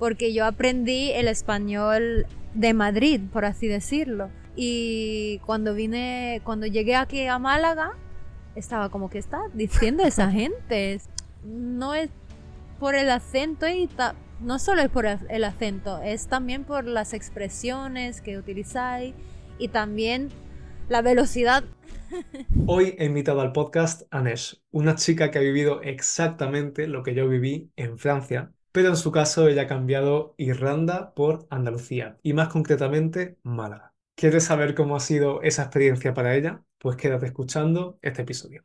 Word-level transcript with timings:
porque 0.00 0.32
yo 0.32 0.46
aprendí 0.46 1.12
el 1.12 1.28
español 1.28 2.26
de 2.54 2.72
Madrid, 2.72 3.20
por 3.30 3.44
así 3.44 3.68
decirlo. 3.68 4.30
Y 4.56 5.40
cuando 5.44 5.74
vine, 5.74 6.40
cuando 6.42 6.66
llegué 6.66 6.96
aquí 6.96 7.26
a 7.26 7.38
Málaga, 7.38 7.92
estaba 8.54 8.88
como 8.88 9.10
que 9.10 9.18
está 9.18 9.42
diciendo 9.52 10.02
esa 10.02 10.30
gente. 10.32 10.98
No 11.44 11.94
es 11.94 12.08
por 12.78 12.94
el 12.94 13.10
acento 13.10 13.68
y 13.68 13.90
no 14.40 14.58
solo 14.58 14.80
es 14.80 14.88
por 14.88 15.04
el 15.04 15.44
acento, 15.44 16.00
es 16.02 16.28
también 16.28 16.64
por 16.64 16.86
las 16.86 17.12
expresiones 17.12 18.22
que 18.22 18.38
utilizáis 18.38 19.14
y 19.58 19.68
también 19.68 20.30
la 20.88 21.02
velocidad. 21.02 21.62
Hoy 22.66 22.94
he 22.98 23.04
invitado 23.04 23.42
al 23.42 23.52
podcast 23.52 24.04
a 24.10 24.22
Nesh, 24.22 24.62
una 24.70 24.94
chica 24.94 25.30
que 25.30 25.38
ha 25.38 25.42
vivido 25.42 25.82
exactamente 25.82 26.86
lo 26.86 27.02
que 27.02 27.14
yo 27.14 27.28
viví 27.28 27.70
en 27.76 27.98
Francia, 27.98 28.50
pero 28.72 28.88
en 28.88 28.96
su 28.96 29.12
caso 29.12 29.48
ella 29.48 29.62
ha 29.62 29.66
cambiado 29.66 30.34
Irlanda 30.36 31.12
por 31.14 31.46
Andalucía 31.50 32.18
y 32.22 32.32
más 32.32 32.48
concretamente 32.48 33.36
Málaga. 33.42 33.94
¿Quieres 34.14 34.44
saber 34.44 34.74
cómo 34.74 34.96
ha 34.96 35.00
sido 35.00 35.42
esa 35.42 35.62
experiencia 35.62 36.14
para 36.14 36.34
ella? 36.34 36.62
Pues 36.78 36.96
quédate 36.96 37.26
escuchando 37.26 37.98
este 38.02 38.22
episodio. 38.22 38.64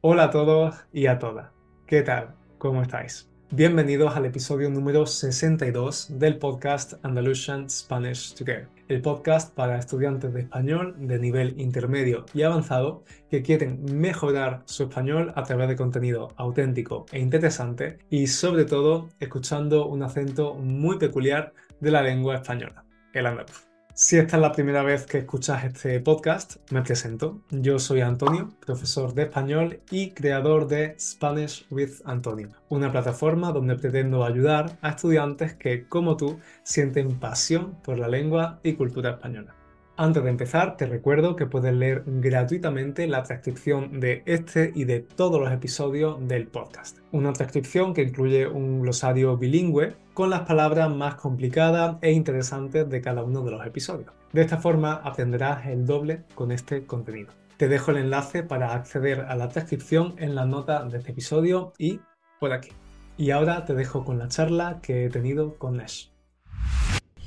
Hola 0.00 0.24
a 0.24 0.30
todos 0.30 0.76
y 0.92 1.06
a 1.06 1.18
todas. 1.18 1.50
¿Qué 1.86 2.02
tal? 2.02 2.34
¿Cómo 2.58 2.82
estáis? 2.82 3.30
Bienvenidos 3.50 4.14
al 4.14 4.26
episodio 4.26 4.68
número 4.68 5.06
62 5.06 6.18
del 6.18 6.36
podcast 6.36 7.02
Andalusian 7.02 7.70
Spanish 7.70 8.34
Together, 8.34 8.68
el 8.88 9.00
podcast 9.00 9.54
para 9.54 9.78
estudiantes 9.78 10.34
de 10.34 10.42
español 10.42 10.94
de 10.98 11.18
nivel 11.18 11.58
intermedio 11.58 12.26
y 12.34 12.42
avanzado 12.42 13.04
que 13.30 13.40
quieren 13.40 13.82
mejorar 13.98 14.64
su 14.66 14.82
español 14.82 15.32
a 15.34 15.44
través 15.44 15.68
de 15.68 15.76
contenido 15.76 16.28
auténtico 16.36 17.06
e 17.10 17.20
interesante 17.20 17.96
y 18.10 18.26
sobre 18.26 18.66
todo 18.66 19.08
escuchando 19.18 19.86
un 19.86 20.02
acento 20.02 20.52
muy 20.54 20.98
peculiar 20.98 21.54
de 21.80 21.90
la 21.90 22.02
lengua 22.02 22.34
española, 22.34 22.84
el 23.14 23.24
andaluz. 23.24 23.67
Si 24.00 24.16
esta 24.16 24.36
es 24.36 24.42
la 24.42 24.52
primera 24.52 24.84
vez 24.84 25.06
que 25.06 25.18
escuchas 25.18 25.64
este 25.64 25.98
podcast, 25.98 26.54
me 26.70 26.82
presento. 26.82 27.40
Yo 27.50 27.80
soy 27.80 28.00
Antonio, 28.00 28.54
profesor 28.64 29.12
de 29.12 29.24
español 29.24 29.80
y 29.90 30.10
creador 30.10 30.68
de 30.68 30.94
Spanish 31.00 31.66
with 31.68 31.94
Antonio, 32.04 32.50
una 32.68 32.92
plataforma 32.92 33.50
donde 33.50 33.74
pretendo 33.74 34.24
ayudar 34.24 34.78
a 34.82 34.90
estudiantes 34.90 35.54
que, 35.54 35.88
como 35.88 36.16
tú, 36.16 36.38
sienten 36.62 37.18
pasión 37.18 37.74
por 37.82 37.98
la 37.98 38.06
lengua 38.06 38.60
y 38.62 38.74
cultura 38.74 39.10
española. 39.10 39.57
Antes 40.00 40.22
de 40.22 40.30
empezar, 40.30 40.76
te 40.76 40.86
recuerdo 40.86 41.34
que 41.34 41.46
puedes 41.46 41.74
leer 41.74 42.04
gratuitamente 42.06 43.08
la 43.08 43.24
transcripción 43.24 43.98
de 43.98 44.22
este 44.26 44.70
y 44.72 44.84
de 44.84 45.00
todos 45.00 45.40
los 45.40 45.50
episodios 45.50 46.16
del 46.28 46.46
podcast. 46.46 46.98
Una 47.10 47.32
transcripción 47.32 47.94
que 47.94 48.02
incluye 48.02 48.46
un 48.46 48.80
glosario 48.80 49.36
bilingüe 49.36 49.96
con 50.14 50.30
las 50.30 50.42
palabras 50.42 50.88
más 50.88 51.16
complicadas 51.16 51.96
e 52.00 52.12
interesantes 52.12 52.88
de 52.88 53.00
cada 53.00 53.24
uno 53.24 53.42
de 53.42 53.50
los 53.50 53.66
episodios. 53.66 54.12
De 54.32 54.42
esta 54.42 54.58
forma 54.58 54.92
aprenderás 55.02 55.66
el 55.66 55.84
doble 55.84 56.22
con 56.36 56.52
este 56.52 56.86
contenido. 56.86 57.32
Te 57.56 57.66
dejo 57.66 57.90
el 57.90 57.96
enlace 57.96 58.44
para 58.44 58.74
acceder 58.74 59.22
a 59.22 59.34
la 59.34 59.48
transcripción 59.48 60.14
en 60.18 60.36
la 60.36 60.46
nota 60.46 60.84
de 60.84 60.98
este 60.98 61.10
episodio 61.10 61.72
y 61.76 61.98
por 62.38 62.52
aquí. 62.52 62.70
Y 63.16 63.32
ahora 63.32 63.64
te 63.64 63.74
dejo 63.74 64.04
con 64.04 64.20
la 64.20 64.28
charla 64.28 64.78
que 64.80 65.06
he 65.06 65.10
tenido 65.10 65.58
con 65.58 65.78
Nesh. 65.78 66.12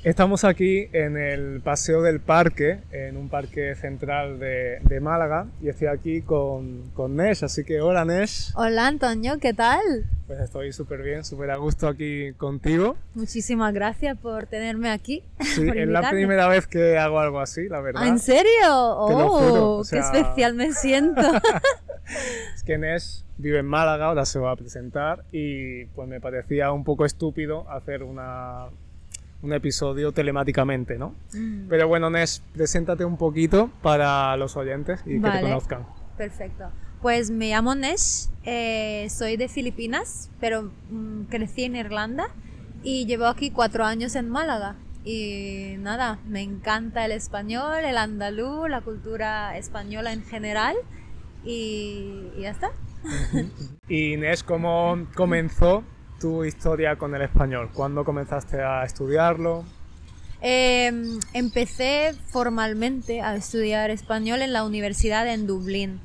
Estamos 0.04 0.42
aquí 0.42 0.88
en 0.92 1.16
el 1.16 1.60
Paseo 1.60 2.02
del 2.02 2.18
Parque, 2.18 2.80
en 2.90 3.16
un 3.16 3.28
parque 3.28 3.76
central 3.76 4.40
de, 4.40 4.98
Málaga, 5.00 5.46
y 5.62 5.68
estoy 5.68 5.86
aquí 5.86 6.22
con, 6.22 6.90
con 6.92 7.14
Nesh, 7.14 7.44
así 7.44 7.62
que 7.62 7.80
hola 7.80 8.04
Nesh. 8.04 8.50
Hola 8.56 8.88
Antonio, 8.88 9.38
¿qué 9.38 9.54
tal? 9.54 9.80
Pues 10.26 10.40
estoy 10.40 10.72
súper 10.72 11.02
bien, 11.02 11.24
súper 11.24 11.52
a 11.52 11.56
gusto 11.56 11.86
aquí 11.86 12.32
contigo. 12.32 12.96
Muchísimas 13.14 13.72
gracias 13.72 14.18
por 14.18 14.46
tenerme 14.46 14.90
aquí. 14.90 15.22
Sí, 15.54 15.68
es 15.72 15.86
la 15.86 16.10
primera 16.10 16.48
vez 16.48 16.66
que 16.66 16.98
hago 16.98 17.20
algo 17.20 17.38
así, 17.38 17.68
la 17.68 17.80
verdad. 17.80 18.04
¿En 18.04 18.18
serio? 18.18 18.50
¡Oh! 18.70 19.84
¡Qué 19.88 19.98
especial 19.98 20.54
me 20.54 20.72
siento! 20.72 21.20
es 22.56 22.64
que 22.64 22.76
Nesh 22.76 23.22
vive 23.38 23.60
en 23.60 23.66
Málaga, 23.66 24.06
ahora 24.06 24.24
se 24.24 24.40
va 24.40 24.50
a 24.50 24.56
presentar, 24.56 25.22
y 25.30 25.84
pues 25.86 26.08
me 26.08 26.20
parecía 26.20 26.72
un 26.72 26.82
poco 26.82 27.04
estúpido 27.04 27.70
hacer 27.70 28.02
una 28.02 28.66
un 29.42 29.52
episodio 29.52 30.12
telemáticamente, 30.12 30.98
¿no? 30.98 31.14
Mm. 31.34 31.68
Pero 31.68 31.88
bueno, 31.88 32.10
Nes, 32.10 32.42
preséntate 32.52 33.04
un 33.04 33.16
poquito 33.16 33.70
para 33.82 34.36
los 34.36 34.56
oyentes 34.56 35.00
y 35.04 35.20
que 35.20 35.30
te 35.30 35.40
conozcan. 35.40 35.86
Perfecto. 36.16 36.70
Pues 37.00 37.30
me 37.30 37.50
llamo 37.50 37.74
Nesh, 37.74 38.28
eh, 38.44 39.08
soy 39.10 39.36
de 39.36 39.48
Filipinas, 39.48 40.30
pero 40.40 40.70
mm, 40.90 41.24
crecí 41.24 41.64
en 41.64 41.74
Irlanda 41.74 42.28
y 42.84 43.06
llevo 43.06 43.26
aquí 43.26 43.50
cuatro 43.50 43.84
años 43.84 44.14
en 44.14 44.30
Málaga. 44.30 44.76
Y 45.04 45.74
nada, 45.80 46.20
me 46.28 46.42
encanta 46.42 47.04
el 47.04 47.10
español, 47.10 47.84
el 47.84 47.98
andaluz, 47.98 48.70
la 48.70 48.82
cultura 48.82 49.58
española 49.58 50.12
en 50.12 50.22
general 50.22 50.76
y, 51.44 52.30
y 52.36 52.42
ya 52.42 52.50
está. 52.50 52.70
y 53.88 54.16
Nesh, 54.16 54.44
¿cómo 54.44 55.08
comenzó 55.16 55.82
tu 56.22 56.44
historia 56.44 56.96
con 56.96 57.14
el 57.16 57.22
español? 57.22 57.70
¿Cuándo 57.74 58.04
comenzaste 58.04 58.62
a 58.62 58.84
estudiarlo? 58.84 59.64
Em, 60.40 61.18
empecé 61.34 62.14
formalmente 62.28 63.20
a 63.20 63.34
estudiar 63.34 63.90
español 63.90 64.40
en 64.40 64.52
la 64.52 64.64
universidad 64.64 65.26
en 65.26 65.46
Dublín 65.48 66.00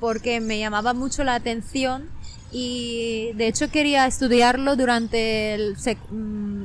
porque 0.00 0.40
me 0.40 0.58
llamaba 0.58 0.94
mucho 0.94 1.24
la 1.24 1.36
atención 1.36 2.10
y 2.52 3.30
de 3.34 3.46
hecho 3.46 3.70
quería 3.70 4.06
estudiarlo 4.06 4.76
durante 4.76 5.54
el, 5.54 5.76
mm, 6.10 6.64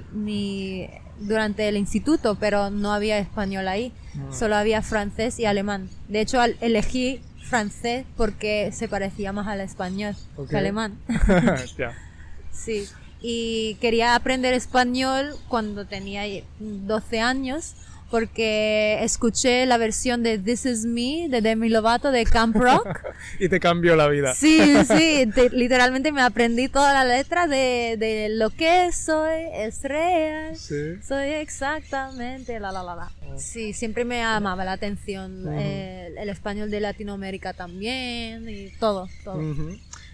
durante 1.19 1.69
el 1.69 1.77
instituto, 1.77 2.35
pero 2.39 2.71
no 2.71 2.93
había 2.93 3.19
español 3.19 3.67
ahí, 3.67 3.93
ah. 4.15 4.33
solo 4.33 4.55
había 4.55 4.81
francés 4.81 5.39
y 5.39 5.45
alemán. 5.45 5.87
De 6.07 6.21
hecho 6.21 6.41
elegí 6.59 7.21
francés 7.43 8.05
porque 8.17 8.71
se 8.73 8.87
parecía 8.87 9.33
más 9.33 9.47
al 9.47 9.61
español 9.61 10.15
que 10.49 10.57
al 10.57 10.65
alemán. 10.65 10.97
Sí, 12.51 12.87
y 13.21 13.75
quería 13.75 14.15
aprender 14.15 14.53
español 14.53 15.35
cuando 15.47 15.85
tenía 15.85 16.23
12 16.59 17.19
años 17.19 17.75
porque 18.11 19.01
escuché 19.03 19.65
la 19.65 19.77
versión 19.77 20.21
de 20.21 20.37
This 20.37 20.65
Is 20.65 20.85
Me 20.85 21.27
de 21.29 21.41
Demi 21.41 21.69
Lovato 21.69 22.11
de 22.11 22.25
Camp 22.25 22.55
Rock. 22.55 22.99
y 23.39 23.47
te 23.47 23.59
cambió 23.61 23.95
la 23.95 24.09
vida. 24.09 24.35
Sí, 24.35 24.59
sí, 24.85 25.31
literalmente 25.53 26.11
me 26.11 26.21
aprendí 26.21 26.67
toda 26.67 26.93
la 26.93 27.05
letra 27.05 27.47
de, 27.47 27.95
de 27.97 28.27
lo 28.29 28.49
que 28.49 28.91
soy, 28.91 29.45
es 29.53 29.81
real. 29.83 30.57
Sí. 30.57 31.01
Soy 31.01 31.29
exactamente 31.29 32.59
la 32.59 32.73
la 32.73 32.83
la 32.83 32.95
la. 32.95 33.11
Oh. 33.25 33.39
Sí, 33.39 33.71
siempre 33.71 34.03
me 34.03 34.17
llamaba 34.17 34.65
la 34.65 34.73
atención 34.73 35.47
el, 35.57 36.29
español 36.29 36.69
de 36.69 36.81
Latinoamérica 36.81 37.53
también 37.53 38.47
y 38.47 38.69
todo, 38.77 39.07
todo. 39.23 39.41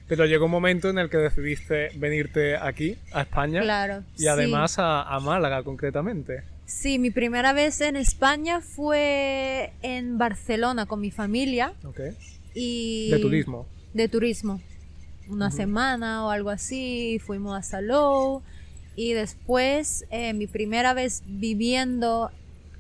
Pero 0.08 0.26
llegó 0.26 0.46
un 0.46 0.52
momento 0.52 0.90
en 0.90 1.00
el 1.00 1.10
que 1.10 1.18
decidiste 1.18 1.90
venirte 1.96 2.56
aquí, 2.56 2.98
a 3.12 3.22
España. 3.22 3.62
Claro. 3.62 4.04
Y 4.18 4.28
además 4.28 4.76
a, 4.80 5.20
Málaga, 5.22 5.64
concretamente. 5.64 6.44
Sí, 6.66 6.98
mi 6.98 7.12
primera 7.12 7.54
vez 7.54 7.82
en 7.82 7.96
España 7.96 8.62
fue 8.62 9.74
en 9.82 10.18
Barcelona 10.18 10.86
con 10.86 11.02
mi 11.02 11.12
familia. 11.12 11.74
Ok. 11.84 12.00
Y 12.54 13.10
¿De 13.12 13.20
turismo? 13.20 13.68
De 13.94 14.08
turismo. 14.08 14.62
Una 15.30 15.52
semana 15.52 16.26
o 16.26 16.30
algo 16.30 16.50
así. 16.50 17.20
Fuimos 17.26 17.58
a 17.58 17.62
Salou. 17.62 18.42
Y 18.96 19.14
después, 19.14 20.06
eh, 20.10 20.34
mi 20.34 20.48
primera 20.48 20.94
vez 20.94 21.22
viviendo 21.26 22.32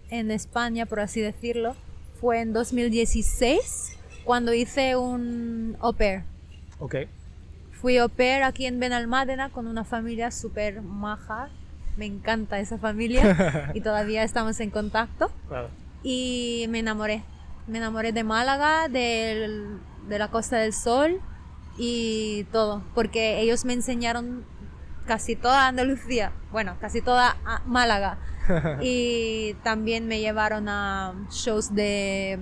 en 0.09 0.32
España, 0.32 0.86
por 0.86 1.00
así 1.00 1.22
decirlo, 1.22 1.76
fue 2.20 2.42
en 2.42 2.54
2016, 2.54 3.98
cuando 4.24 4.54
hice 4.54 4.96
un 4.96 5.78
au 5.80 5.94
pair. 5.94 6.24
Ok. 6.80 6.96
Fui 7.82 7.98
au 8.00 8.10
pair 8.10 8.42
aquí 8.42 8.66
en 8.66 8.80
Benalmádena 8.80 9.50
con 9.50 9.68
una 9.68 9.84
familia 9.84 10.32
súper 10.32 10.82
maja. 10.82 11.50
Me 11.96 12.06
encanta 12.06 12.60
esa 12.60 12.80
familia 12.80 13.72
y 13.76 13.82
todavía 13.82 14.24
estamos 14.24 14.59
en 14.59 14.72
contacto. 14.72 15.32
Y 16.02 16.66
me 16.70 16.79
enamoré. 16.79 17.24
Me 17.68 17.78
enamoré 17.78 18.14
de 18.14 18.24
Málaga, 18.24 18.88
de 18.88 19.78
la 20.09 20.28
Costa 20.29 20.58
del 20.58 20.74
Sol 20.74 21.22
y 21.78 22.46
todo. 22.52 22.82
Porque 22.96 23.41
ellos 23.41 23.64
me 23.64 23.74
enseñaron 23.74 24.44
casi 25.06 25.35
toda 25.35 25.68
Andalucía. 25.68 26.32
Bueno, 26.52 26.78
casi 26.82 27.02
toda 27.02 27.38
Málaga. 27.68 28.18
y 28.82 29.53
también 29.64 30.08
me 30.08 30.20
llevaron 30.20 30.68
a 30.68 31.14
shows 31.30 31.76
de, 31.76 32.40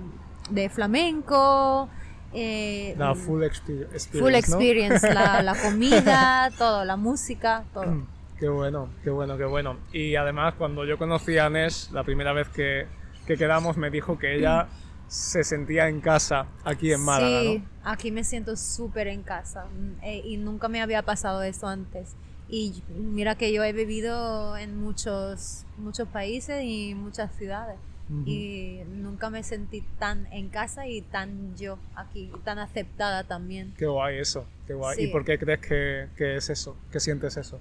de 0.50 0.70
flamenco 0.70 1.90
eh, 2.36 2.96
la 2.98 3.16
full 3.16 3.44
experience. 3.44 4.10
Full 4.10 4.36
experience, 4.36 5.14
la, 5.14 5.56
comida, 5.64 6.52
todo, 6.58 6.86
la 6.86 6.96
música, 6.96 7.64
todo. 7.74 8.06
Qué 8.40 8.50
bueno, 8.50 8.90
qué 9.02 9.10
bueno, 9.10 9.38
qué 9.38 9.46
bueno. 9.46 9.78
Y 9.94 10.18
además, 10.18 10.56
cuando 10.58 10.84
yo 10.84 10.98
conocí 10.98 11.38
a 11.38 11.50
Nesh, 11.50 11.90
la 11.92 12.04
primera 12.04 12.34
vez 12.34 12.50
que, 12.50 12.86
que 13.26 13.38
quedamos, 13.38 13.78
me 13.78 13.90
dijo 13.90 14.20
que 14.20 14.36
ella 14.36 14.68
se 15.08 15.46
sentía 15.46 15.88
en 15.88 16.02
casa 16.02 16.48
aquí 16.66 16.92
en 16.92 17.00
Málaga. 17.00 17.42
Sí, 17.42 17.64
aquí 17.86 18.12
me 18.12 18.26
siento 18.26 18.58
súper 18.58 19.08
en 19.08 19.24
casa. 19.24 19.68
Eh, 20.04 20.22
y 20.26 20.36
nunca 20.36 20.68
me 20.68 20.81
había 20.81 21.02
pasado 21.04 21.44
eso 21.44 21.68
antes. 21.68 22.18
Y 22.50 22.84
mira 22.90 23.36
que 23.36 23.54
yo 23.54 23.64
he 23.64 23.72
vivido 23.72 24.58
en 24.58 24.78
muchos, 24.78 25.66
muchos 25.78 26.08
países 26.10 26.62
y 26.64 26.94
muchas 26.94 27.34
ciudades. 27.36 27.78
Y 28.25 28.81
nunca 28.88 29.31
me 29.31 29.42
sentí 29.42 29.81
tan 29.98 30.28
en 30.31 30.50
casa 30.50 30.88
y 30.88 31.02
tan 31.02 31.56
yo 31.56 31.80
aquí, 31.96 32.31
tan 32.44 32.60
aceptada 32.60 33.24
también. 33.24 33.74
Qué 33.78 33.88
guay 33.88 34.19
eso, 34.19 34.46
qué 34.68 34.75
guay. 34.75 35.06
¿Y 35.06 35.07
por 35.07 35.25
qué 35.25 35.40
crees 35.40 35.60
que, 35.60 36.07
que 36.16 36.36
es 36.36 36.50
eso? 36.52 36.78
¿Qué 36.92 37.00
sientes 37.00 37.36
eso? 37.36 37.60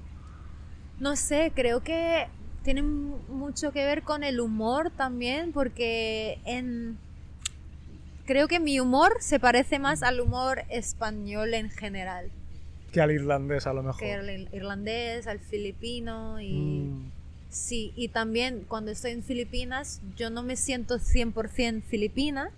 No 1.00 1.16
sé, 1.16 1.50
creo 1.54 1.82
que 1.82 2.26
tiene 2.62 2.82
mucho 2.82 3.72
que 3.72 3.84
ver 3.84 4.02
con 4.02 4.22
el 4.22 4.38
humor 4.38 4.90
también, 4.90 5.52
porque 5.52 6.38
en 6.44 6.98
creo 8.26 8.48
que 8.48 8.60
mi 8.60 8.80
humor 8.80 9.16
se 9.20 9.38
parece 9.38 9.78
más 9.78 10.02
al 10.02 10.20
humor 10.20 10.62
español 10.68 11.54
en 11.54 11.70
general. 11.70 12.30
Que 12.92 13.00
al 13.00 13.10
irlandés 13.10 13.66
a 13.66 13.72
lo 13.72 13.82
mejor. 13.82 14.00
Que 14.00 14.14
al 14.14 14.48
irlandés, 14.52 15.26
al 15.26 15.40
filipino 15.40 16.40
y... 16.40 16.54
Mm. 16.54 17.12
Sí, 17.54 17.92
y 17.94 18.08
también 18.08 18.64
cuando 18.66 18.90
estoy 18.90 19.12
en 19.12 19.22
Filipinas 19.22 20.00
yo 20.16 20.28
no 20.28 20.42
me 20.42 20.56
siento 20.56 20.98
100% 20.98 21.82
filipina 21.82 22.50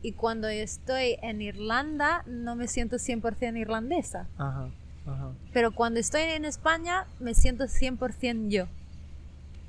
y 0.00 0.12
cuando 0.12 0.46
estoy 0.46 1.18
en 1.22 1.42
Irlanda 1.42 2.22
no 2.26 2.54
me 2.54 2.68
siento 2.68 2.96
100% 2.96 3.58
irlandesa. 3.58 4.28
Ajá, 4.38 4.70
ajá. 5.06 5.32
Pero 5.52 5.72
cuando 5.72 5.98
estoy 5.98 6.22
en 6.22 6.44
España 6.44 7.08
me 7.18 7.34
siento 7.34 7.64
100% 7.64 8.48
yo. 8.48 8.68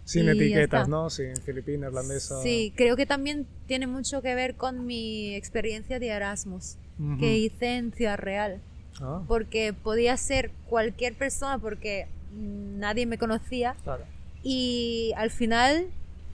Sin 0.04 0.30
etiquetas, 0.30 0.88
¿no? 0.88 1.10
Sin 1.10 1.36
filipina, 1.38 1.88
irlandesa. 1.88 2.40
Sí, 2.44 2.72
creo 2.76 2.96
que 2.96 3.08
también 3.08 3.48
tiene 3.66 3.88
mucho 3.88 4.22
que 4.22 4.36
ver 4.36 4.54
con 4.54 4.86
mi 4.86 5.34
experiencia 5.34 5.98
de 5.98 6.10
Erasmus 6.10 6.78
que 7.20 7.38
hice 7.38 7.78
en 7.78 7.92
Ciudad 7.92 8.20
Real. 8.20 8.62
Ah. 9.02 9.24
Porque 9.28 9.74
podía 9.74 10.16
ser 10.18 10.52
cualquier 10.68 11.16
persona 11.16 11.58
porque 11.58 12.08
nadie 12.32 13.08
me 13.08 13.18
conocía. 13.18 13.76
Claro. 13.84 14.04
Y 14.44 15.14
al 15.18 15.32
final 15.32 15.88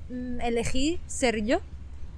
mm, 0.10 0.42
elegí 0.42 1.00
ser 1.07 1.44
yo 1.44 1.62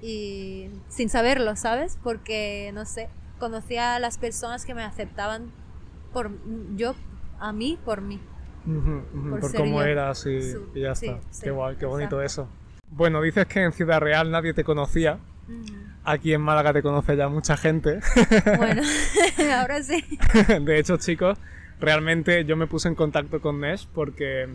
y 0.02 0.70
sin 0.90 1.10
saberlo, 1.10 1.56
¿sabes? 1.56 1.98
Porque, 2.04 2.72
no 2.74 2.86
sé, 2.86 3.10
conocía 3.40 3.96
a 3.96 4.00
las 4.00 4.18
personas 4.18 4.66
que 4.66 4.74
me 4.74 4.84
aceptaban 4.84 5.52
por 6.14 6.32
yo, 6.76 6.96
a 7.40 7.52
mí, 7.54 7.78
por 7.84 8.02
mí 8.02 8.20
por, 9.40 9.56
cómo 9.56 9.82
eras 9.82 10.26
y, 10.26 10.40
ya 10.80 10.92
está. 10.92 11.20
qué 11.42 11.52
guay, 11.52 11.76
qué 11.78 11.86
bonito 11.86 12.22
eso. 12.22 12.50
Bueno, 12.90 13.22
dices 13.22 13.46
que 13.48 13.64
en 13.64 13.72
Ciudad 13.72 14.00
Real 14.00 14.32
nadie 14.32 14.54
te 14.54 14.64
conocía. 14.64 15.20
Aquí 16.04 16.34
en 16.34 16.42
Málaga 16.42 16.74
te 16.74 16.82
conoce 16.82 17.16
ya 17.16 17.30
mucha 17.30 17.58
gente. 17.58 18.00
Bueno, 18.58 18.82
ahora 19.56 19.82
sí. 19.84 20.04
De 20.62 20.80
hecho, 20.80 20.98
chicos, 20.98 21.38
realmente 21.80 22.46
yo 22.46 22.56
me 22.56 22.68
puse 22.68 22.88
en 22.88 22.96
contacto 22.96 23.42
con 23.42 23.60
Nesh 23.60 23.88
porque 23.94 24.48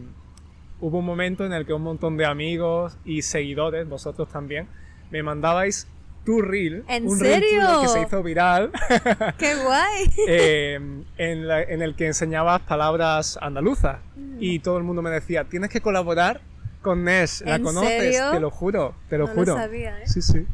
hubo 0.83 0.99
un 0.99 1.07
momento 1.07 1.47
en 1.47 1.53
el 1.53 1.65
que 1.65 1.73
un 1.73 1.83
montón 1.83 2.17
de 2.17 2.27
amigos 2.27 2.99
y 3.05 3.23
seguidores, 3.23 3.89
vosotros 3.89 4.29
también, 4.29 4.67
me 5.11 5.23
mandabais 5.23 5.87
tu 6.25 6.43
reel. 6.43 6.85
¿En 6.89 7.07
un 7.07 7.19
serio? 7.19 7.83
que 7.83 7.89
se 7.89 8.03
hizo 8.03 8.23
viral. 8.23 8.71
¡Qué 9.39 9.55
guay! 9.55 10.11
Eh, 10.29 10.75
en, 11.19 11.83
el 11.83 11.95
que 11.95 12.07
enseñabas 12.07 12.61
palabras 12.63 13.39
andaluzas. 13.41 13.99
Mm. 14.17 14.37
Y 14.41 14.59
todo 14.59 14.77
el 14.77 14.85
mundo 14.85 15.03
me 15.03 15.11
decía, 15.11 15.45
tienes 15.45 15.71
que 15.71 15.81
colaborar 15.81 16.41
con 16.81 17.05
Nes. 17.05 17.43
¿La 17.47 17.61
conoces? 17.61 18.21
Te 18.33 18.41
lo 18.41 18.51
juro, 18.51 18.95
te 19.09 19.19
lo 19.19 19.29
juro. 19.29 19.55
Lo 19.55 19.57
sabía, 19.57 20.03
¿eh? 20.03 20.07
Sí, 20.07 20.21
sí. 20.21 20.47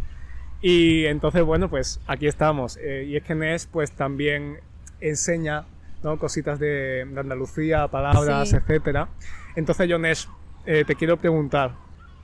Y 0.61 1.07
entonces, 1.07 1.43
bueno, 1.43 1.71
pues 1.71 2.01
aquí 2.07 2.27
estamos. 2.27 2.77
Eh, 2.83 3.05
y 3.09 3.17
es 3.17 3.23
que 3.23 3.35
Nes, 3.35 3.67
pues 3.67 3.93
también 3.93 4.59
enseña 5.01 5.65
¿no? 6.03 6.19
cositas 6.19 6.59
de, 6.59 7.07
Andalucía, 7.17 7.89
palabras, 7.89 8.53
etcétera. 8.53 9.09
Entonces, 9.57 9.89
yo, 9.89 9.99
Nes, 9.99 10.29
eh, 10.67 10.85
te 10.87 10.95
quiero 10.95 11.17
preguntar, 11.17 11.75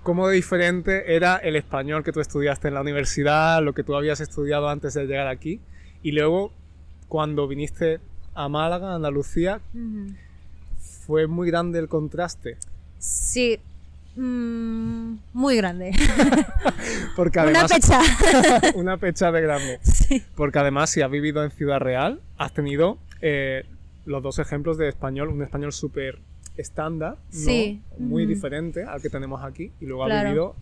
cómo 0.05 0.29
diferente 0.29 1.17
era 1.17 1.37
el 1.37 1.56
español 1.56 2.05
que 2.05 2.12
tú 2.12 2.21
estudiaste 2.21 2.69
en 2.69 2.75
la 2.75 2.82
universidad, 2.82 3.62
lo 3.62 3.73
que 3.73 3.82
tú 3.82 3.97
habías 3.97 4.21
estudiado 4.21 4.69
antes 4.69 4.94
de 4.94 5.06
llegar 5.06 5.26
aquí, 5.26 5.61
y 6.03 6.12
luego 6.12 6.53
cuando 7.09 7.49
viniste 7.49 8.00
a 8.35 8.49
Málaga, 8.49 8.94
Andalucía, 8.94 9.61
fue 11.06 11.26
muy 11.26 11.49
grande 11.49 11.79
el 11.79 11.88
contraste. 11.88 12.59
Sí, 12.99 13.59
mm, 14.17 15.15
muy 15.32 15.56
grande. 15.56 15.93
Porque 17.17 17.41
además, 17.41 17.71
una 17.71 17.76
pecha. 17.76 18.00
una 18.75 18.97
pecha 18.99 19.32
de 19.32 19.41
grande. 19.41 19.81
Porque 20.35 20.59
además, 20.59 20.91
si 20.91 21.03
has 21.03 21.11
vivido 21.11 21.44
en 21.44 21.50
Ciudad 21.50 21.79
Real, 21.79 22.21
has 22.37 22.53
tenido 22.53 22.99
eh, 23.26 23.65
los 24.05 24.23
dos 24.23 24.38
ejemplos 24.38 24.76
de 24.76 24.87
español, 24.87 25.31
un 25.31 25.43
español 25.43 25.73
súper 25.73 26.19
estándar, 26.59 27.17
muy 27.99 28.26
diferente 28.26 28.85
al 28.85 29.00
que 29.00 29.09
tenemos 29.09 29.43
aquí, 29.43 29.73
y 29.81 29.87
luego 29.87 30.05
ha 30.05 30.23
vivido 30.25 30.55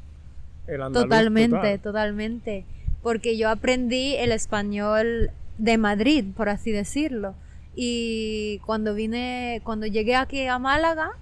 el 0.68 0.80
andaluz. 0.80 1.08
Totalmente, 1.08 1.78
totalmente. 1.78 2.64
Porque 3.02 3.36
yo 3.36 3.50
aprendí 3.50 4.14
el 4.14 4.30
español 4.30 5.32
de 5.58 5.76
Madrid, 5.76 6.24
por 6.36 6.48
así 6.48 6.70
decirlo. 6.70 7.34
Y 7.74 8.60
cuando 8.64 8.94
vine, 8.94 9.60
cuando 9.64 9.86
llegué 9.86 10.14
aquí 10.14 10.46
a 10.46 10.60
Málaga, 10.60 11.16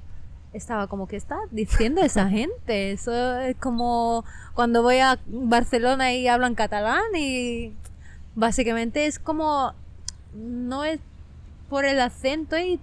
estaba 0.53 0.89
como 0.89 1.09
que 1.09 1.17
está 1.17 1.39
diciendo 1.51 2.03
esa 2.03 2.29
gente. 2.29 2.93
Eso 2.93 3.41
es 3.41 3.57
como 3.57 4.27
cuando 4.53 4.83
voy 4.83 4.99
a 4.99 5.19
Barcelona 5.27 6.13
y 6.13 6.29
hablan 6.29 6.55
catalán 6.55 7.17
y 7.17 7.73
básicamente 8.35 9.07
es 9.07 9.19
como 9.19 9.73
no 10.35 10.85
es 10.85 11.01
por 11.71 11.85
el 11.85 12.01
acento 12.01 12.59
y 12.59 12.79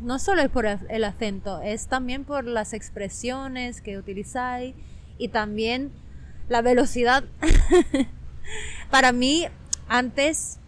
no 0.00 0.18
solo 0.18 0.40
es 0.40 0.48
por 0.48 0.66
el 0.66 1.04
acento, 1.04 1.60
es 1.60 1.86
también 1.86 2.24
por 2.24 2.44
las 2.46 2.72
expresiones 2.72 3.82
que 3.82 3.98
utilizáis 3.98 4.74
y 5.18 5.28
también 5.28 5.92
la 6.48 6.62
velocidad. 6.62 7.22
Para 8.90 9.12
mí, 9.12 9.46
antes 9.88 10.58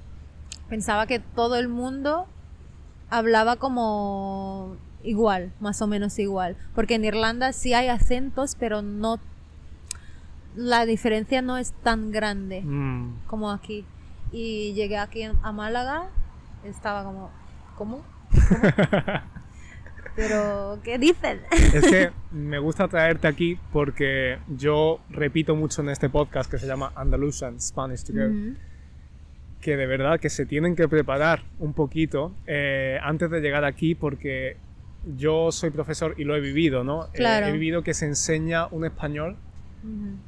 pensaba 0.69 1.07
que 1.07 1.19
todo 1.19 1.57
el 1.57 1.69
mundo 1.69 2.27
hablaba 3.09 3.57
como 3.57 4.77
igual, 5.03 5.53
más 5.59 5.81
o 5.83 5.87
menos 5.87 6.19
igual. 6.19 6.57
Porque 6.75 6.95
en 6.95 7.05
Irlanda 7.05 7.53
sí 7.53 7.75
hay 7.75 7.89
acentos, 7.89 8.55
pero 8.59 8.83
no. 8.83 9.19
La 10.55 10.85
diferencia 10.85 11.41
no 11.41 11.57
es 11.57 11.73
tan 11.73 12.13
grande 12.13 12.61
mm. 12.61 13.27
como 13.27 13.51
aquí. 13.51 13.87
Y 14.31 14.75
llegué 14.75 14.99
aquí 14.99 15.23
a 15.25 15.53
Málaga, 15.53 16.11
estaba 16.65 17.05
como. 17.05 17.31
¿Cómo? 17.77 18.05
Pero, 20.15 20.79
¿qué 20.85 20.99
dicen? 20.99 21.41
Es 21.51 21.91
que 21.91 22.11
me 22.33 22.59
gusta 22.59 22.89
traerte 22.89 23.29
aquí 23.29 23.59
porque 23.73 24.39
yo 24.49 25.01
repito 25.09 25.57
mucho 25.57 25.81
en 25.83 25.89
este 25.89 26.11
podcast 26.11 26.51
que 26.51 26.59
se 26.59 26.67
llama 26.67 26.93
Andalusian 26.95 27.61
Spanish 27.61 28.05
Together. 28.05 28.57
Que 29.61 29.77
de 29.77 29.87
verdad 29.87 30.21
que 30.21 30.29
se 30.29 30.45
tienen 30.45 30.77
que 30.77 30.89
preparar 30.89 31.45
un 31.59 31.73
poquito 31.73 32.35
eh, 32.47 32.99
antes 33.03 33.31
de 33.31 33.41
llegar 33.41 33.65
aquí 33.65 33.95
porque 33.95 34.57
yo 35.17 35.51
soy 35.51 35.71
profesor 35.71 36.15
y 36.19 36.25
lo 36.25 36.37
he 36.37 36.41
vivido, 36.41 36.85
¿no? 36.85 37.07
Eh, 37.15 37.43
he 37.47 37.53
vivido 37.53 37.83
que 37.83 37.95
se 37.95 38.07
enseña 38.07 38.67
un 38.67 38.85
español 38.85 39.37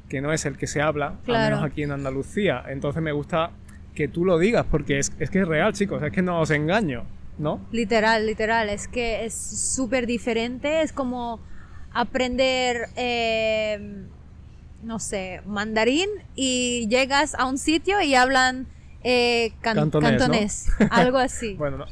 que 0.09 0.19
no 0.19 0.33
es 0.33 0.45
el 0.45 0.57
que 0.57 0.67
se 0.67 0.81
habla, 0.81 1.15
al 1.27 1.33
menos 1.33 1.63
aquí 1.63 1.83
en 1.83 1.91
Andalucía. 1.91 2.63
Entonces 2.67 3.01
me 3.01 3.11
gusta 3.11 3.51
que 3.93 4.07
tú 4.07 4.25
lo 4.25 4.37
digas 4.37 4.65
porque 4.69 4.99
es, 4.99 5.13
es 5.19 5.29
que 5.29 5.39
es 5.39 5.47
real, 5.47 5.71
chicos, 5.73 6.03
es 6.03 6.11
que 6.11 6.21
no 6.21 6.41
os 6.41 6.51
engaño. 6.51 7.05
¿No? 7.37 7.65
Literal, 7.71 8.25
literal, 8.25 8.69
es 8.69 8.87
que 8.87 9.25
es 9.25 9.33
súper 9.33 10.07
diferente, 10.07 10.81
es 10.81 10.91
como 10.91 11.39
aprender, 11.91 12.89
eh, 12.95 14.05
no 14.83 14.99
sé, 14.99 15.41
mandarín 15.45 16.09
y 16.35 16.87
llegas 16.89 17.35
a 17.35 17.45
un 17.45 17.57
sitio 17.57 18.01
y 18.01 18.15
hablan 18.15 18.67
eh, 19.03 19.53
cantonés, 19.61 20.67
algo 20.89 21.17
así. 21.17 21.53
bueno, 21.57 21.85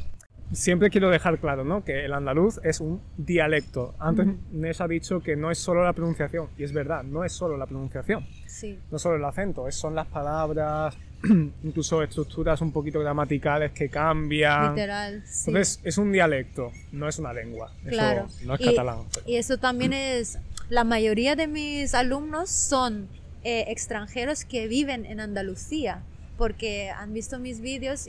siempre 0.54 0.90
quiero 0.90 1.10
dejar 1.10 1.40
claro, 1.40 1.64
¿no? 1.64 1.84
Que 1.84 2.06
el 2.06 2.14
andaluz 2.14 2.60
es 2.64 2.80
un 2.80 3.02
dialecto. 3.18 3.96
Antes 4.00 4.28
Nes 4.52 4.82
ha 4.82 4.88
dicho 4.88 5.22
que 5.22 5.36
no 5.36 5.52
es 5.52 5.58
solo 5.58 5.84
la 5.84 5.94
pronunciación, 5.94 6.48
y 6.58 6.64
es 6.64 6.74
verdad, 6.74 7.04
no 7.04 7.24
es 7.24 7.34
solo 7.34 7.58
la 7.58 7.66
pronunciación. 7.66 8.26
Sí. 8.48 8.80
No 8.92 9.00
solo 9.00 9.18
el 9.18 9.26
acento, 9.26 9.70
son 9.72 9.96
las 9.96 10.08
palabras, 10.08 10.96
incluso 11.64 12.04
estructuras 12.04 12.62
un 12.62 12.72
poquito 12.72 13.00
gramaticales 13.00 13.72
que 13.72 13.90
cambian. 13.90 14.76
Literal, 14.76 15.24
sí. 15.26 15.50
Entonces, 15.50 15.80
es 15.84 15.98
un 15.98 16.12
dialecto, 16.12 16.72
no 16.92 17.08
es 17.08 17.20
una 17.20 17.34
lengua. 17.34 17.72
Claro. 17.88 18.28
no 18.46 18.56
es 18.56 18.62
catalán. 18.62 19.00
Y 19.26 19.36
eso 19.36 19.58
también 19.58 19.94
es. 19.94 20.38
La 20.70 20.84
mayoría 20.84 21.36
de 21.36 21.48
mis 21.48 21.94
alumnos 21.94 22.50
son 22.50 23.10
eh, 23.44 23.66
extranjeros 23.68 24.46
que 24.46 24.68
viven 24.68 25.06
en 25.06 25.20
Andalucía, 25.20 26.02
porque 26.38 26.90
han 26.90 27.14
visto 27.14 27.40
mis 27.40 27.60
vídeos 27.62 28.08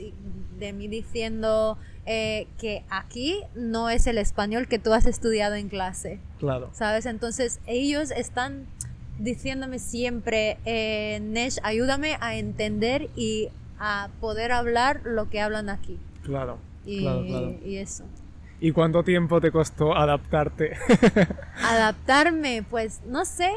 de 0.57 0.73
mí 0.73 0.87
diciendo 0.87 1.77
eh, 2.05 2.47
que 2.59 2.83
aquí 2.89 3.41
no 3.55 3.89
es 3.89 4.07
el 4.07 4.17
español 4.17 4.67
que 4.67 4.79
tú 4.79 4.93
has 4.93 5.05
estudiado 5.05 5.55
en 5.55 5.69
clase. 5.69 6.19
Claro. 6.39 6.69
¿Sabes? 6.73 7.05
Entonces, 7.05 7.59
ellos 7.65 8.11
están 8.11 8.67
diciéndome 9.19 9.79
siempre, 9.79 10.57
eh, 10.65 11.19
Nesh, 11.21 11.57
ayúdame 11.63 12.17
a 12.19 12.35
entender 12.35 13.09
y 13.15 13.49
a 13.79 14.09
poder 14.19 14.51
hablar 14.51 15.01
lo 15.03 15.29
que 15.29 15.41
hablan 15.41 15.69
aquí. 15.69 15.97
Claro, 16.23 16.57
y, 16.85 17.01
claro, 17.01 17.25
claro. 17.25 17.55
Y 17.65 17.77
eso. 17.77 18.03
¿Y 18.59 18.71
cuánto 18.71 19.03
tiempo 19.03 19.41
te 19.41 19.51
costó 19.51 19.95
adaptarte? 19.95 20.73
Adaptarme, 21.63 22.63
pues 22.69 23.01
no 23.05 23.25
sé. 23.25 23.51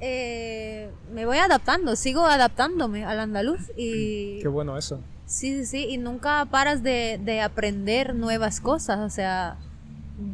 eh, 0.00 0.90
me 1.12 1.26
voy 1.26 1.38
adaptando, 1.38 1.96
sigo 1.96 2.24
adaptándome 2.24 3.04
al 3.04 3.18
andaluz 3.18 3.72
y 3.76 4.40
Qué 4.40 4.48
bueno 4.48 4.78
eso. 4.78 5.00
Sí, 5.28 5.58
sí, 5.58 5.66
sí, 5.66 5.86
y 5.88 5.98
nunca 5.98 6.44
paras 6.50 6.82
de, 6.82 7.20
de 7.22 7.40
aprender 7.40 8.14
nuevas 8.14 8.60
cosas. 8.60 8.98
O 9.00 9.10
sea, 9.10 9.56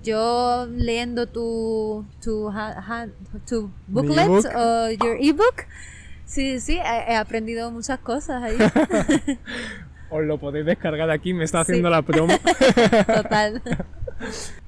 yo 0.02 0.66
leyendo 0.70 1.26
tu, 1.26 2.06
tu, 2.22 2.50
tu 3.46 3.70
booklet 3.88 4.24
ebook. 4.26 4.46
o 4.56 4.90
your 4.90 5.18
ebook, 5.20 5.66
sí, 6.24 6.58
sí, 6.60 6.78
he, 6.78 7.14
aprendido 7.16 7.70
muchas 7.70 7.98
cosas 7.98 8.42
ahí. 8.42 8.56
Os 10.10 10.24
lo 10.24 10.38
podéis 10.38 10.64
descargar 10.64 11.10
aquí, 11.10 11.34
me 11.34 11.44
está 11.44 11.64
Sí. 11.64 11.72
haciendo 11.72 11.90
la 11.90 12.00
promo. 12.02 12.32
Total. 13.06 13.60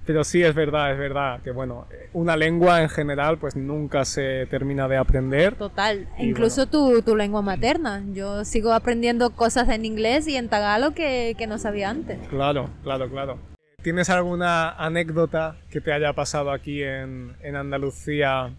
Pero 0.07 0.23
sí, 0.23 0.41
es 0.41 0.55
verdad, 0.55 0.93
es 0.93 0.99
verdad 0.99 1.41
que 1.43 1.51
bueno, 1.51 1.87
una 2.13 2.37
lengua 2.37 2.81
en 2.81 2.89
general 2.89 3.39
pues 3.39 3.57
nunca 3.57 4.05
se 4.05 4.47
termina 4.47 4.87
de 4.87 4.97
aprender. 4.97 5.57
Total, 5.57 6.09
Y 6.19 6.29
incluso 6.29 6.67
tu, 6.67 7.03
tu 7.03 7.17
lengua 7.17 7.43
materna. 7.43 8.05
Yo 8.13 8.45
sigo 8.45 8.73
aprendiendo 8.73 9.31
cosas 9.31 9.69
en 9.69 9.85
inglés 9.85 10.29
y 10.29 10.37
en 10.37 10.49
tagalo 10.49 10.95
que, 10.95 11.35
que 11.37 11.49
no 11.49 11.59
sabía 11.59 11.91
antes. 11.91 12.19
Claro, 12.29 12.71
claro, 12.85 13.11
claro. 13.11 13.39
¿Tienes 13.83 14.09
alguna 14.09 14.71
anécdota 14.71 15.57
que 15.71 15.81
te 15.81 15.93
haya 15.93 16.13
pasado 16.13 16.53
aquí 16.53 16.83
en, 16.83 17.35
en 17.43 17.57
Andalucía 17.57 18.53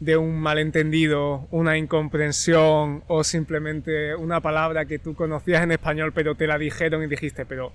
de 0.00 0.16
un 0.16 0.38
malentendido, 0.38 1.48
una 1.50 1.76
incomprensión 1.76 3.02
o 3.08 3.24
simplemente 3.24 4.14
una 4.14 4.40
palabra 4.40 4.84
que 4.84 4.98
tú 4.98 5.14
conocías 5.14 5.62
en 5.62 5.72
español 5.72 6.12
pero 6.14 6.34
te 6.34 6.46
la 6.46 6.58
dijeron 6.58 7.02
y 7.02 7.06
dijiste, 7.06 7.44
pero 7.46 7.72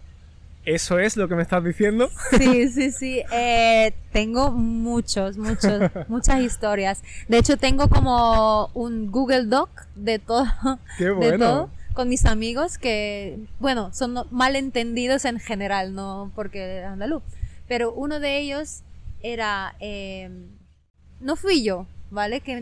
¿eso 0.66 1.00
es 1.00 1.18
lo 1.18 1.28
que 1.28 1.36
me 1.36 1.42
estás 1.42 1.64
diciendo? 1.64 2.10
Sí, 2.38 2.70
sí, 2.70 2.92
sí. 2.92 3.24
Eh, 3.32 3.94
tengo 4.12 4.52
muchos, 4.52 5.38
muchos, 5.38 5.92
muchas 6.08 6.42
historias. 6.42 7.04
De 7.28 7.38
hecho, 7.38 7.58
tengo 7.58 7.90
como 7.90 8.68
un 8.74 9.12
Google 9.12 9.46
Doc 9.46 9.70
de 9.96 10.20
todo, 10.20 10.46
Qué 10.98 11.06
de 11.06 11.12
bueno. 11.12 11.38
todo 11.38 11.70
con 11.94 12.10
mis 12.10 12.26
amigos 12.26 12.78
que, 12.78 13.40
bueno, 13.60 13.94
son 13.94 14.16
malentendidos 14.32 15.26
en 15.26 15.40
general, 15.40 15.94
no 15.94 16.32
porque 16.36 16.84
andaluz. 16.84 17.24
Pero 17.68 17.94
uno 17.94 18.20
de 18.20 18.40
ellos 18.40 18.82
era, 19.22 19.76
eh, 19.80 20.30
no 21.20 21.36
fui 21.36 21.64
yo, 21.64 21.86
¿vale? 22.10 22.42
Que, 22.42 22.62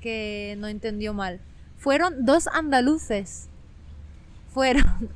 que 0.00 0.56
no 0.58 0.68
entendió 0.68 1.14
mal. 1.14 1.40
Fueron 1.78 2.24
dos 2.24 2.46
andaluces. 2.48 3.48
Fueron, 4.52 5.08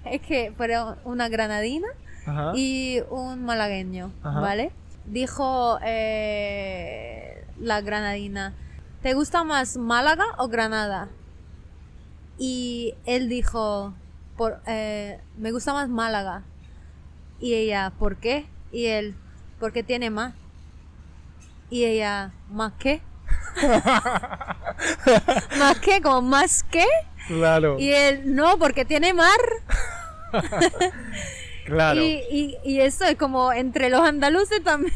es 0.04 0.20
que 0.20 0.52
fueron 0.56 0.96
una 1.04 1.28
granadina 1.28 1.88
Ajá. 2.26 2.52
y 2.54 3.00
un 3.10 3.44
malagueño, 3.44 4.12
Ajá. 4.22 4.40
¿vale? 4.40 4.72
Dijo 5.06 5.78
eh, 5.82 7.44
la 7.58 7.80
granadina, 7.80 8.54
¿te 9.02 9.14
gusta 9.14 9.44
más 9.44 9.76
Málaga 9.76 10.24
o 10.38 10.48
Granada? 10.48 11.08
Y 12.38 12.94
él 13.06 13.28
dijo, 13.28 13.92
por, 14.36 14.60
eh, 14.66 15.20
me 15.36 15.52
gusta 15.52 15.72
más 15.72 15.88
Málaga. 15.88 16.42
Y 17.38 17.54
ella, 17.54 17.92
¿por 17.98 18.16
qué? 18.16 18.46
Y 18.72 18.86
él, 18.86 19.14
porque 19.58 19.82
tiene 19.82 20.10
más. 20.10 20.34
Y 21.70 21.84
ella, 21.84 22.32
¿más 22.50 22.72
qué? 22.78 23.02
¿Más 25.58 25.78
qué? 25.80 26.00
¿Como 26.02 26.22
más 26.22 26.62
qué? 26.64 26.86
Claro, 27.30 27.78
Y 27.78 27.90
él, 27.92 28.34
no, 28.34 28.58
porque 28.58 28.84
tiene 28.84 29.14
mar. 29.14 29.38
claro. 31.64 32.00
Y, 32.02 32.22
y, 32.30 32.58
y 32.64 32.80
eso 32.80 33.04
es 33.04 33.16
como 33.16 33.52
entre 33.52 33.88
los 33.90 34.00
andaluces 34.00 34.62
también. 34.64 34.92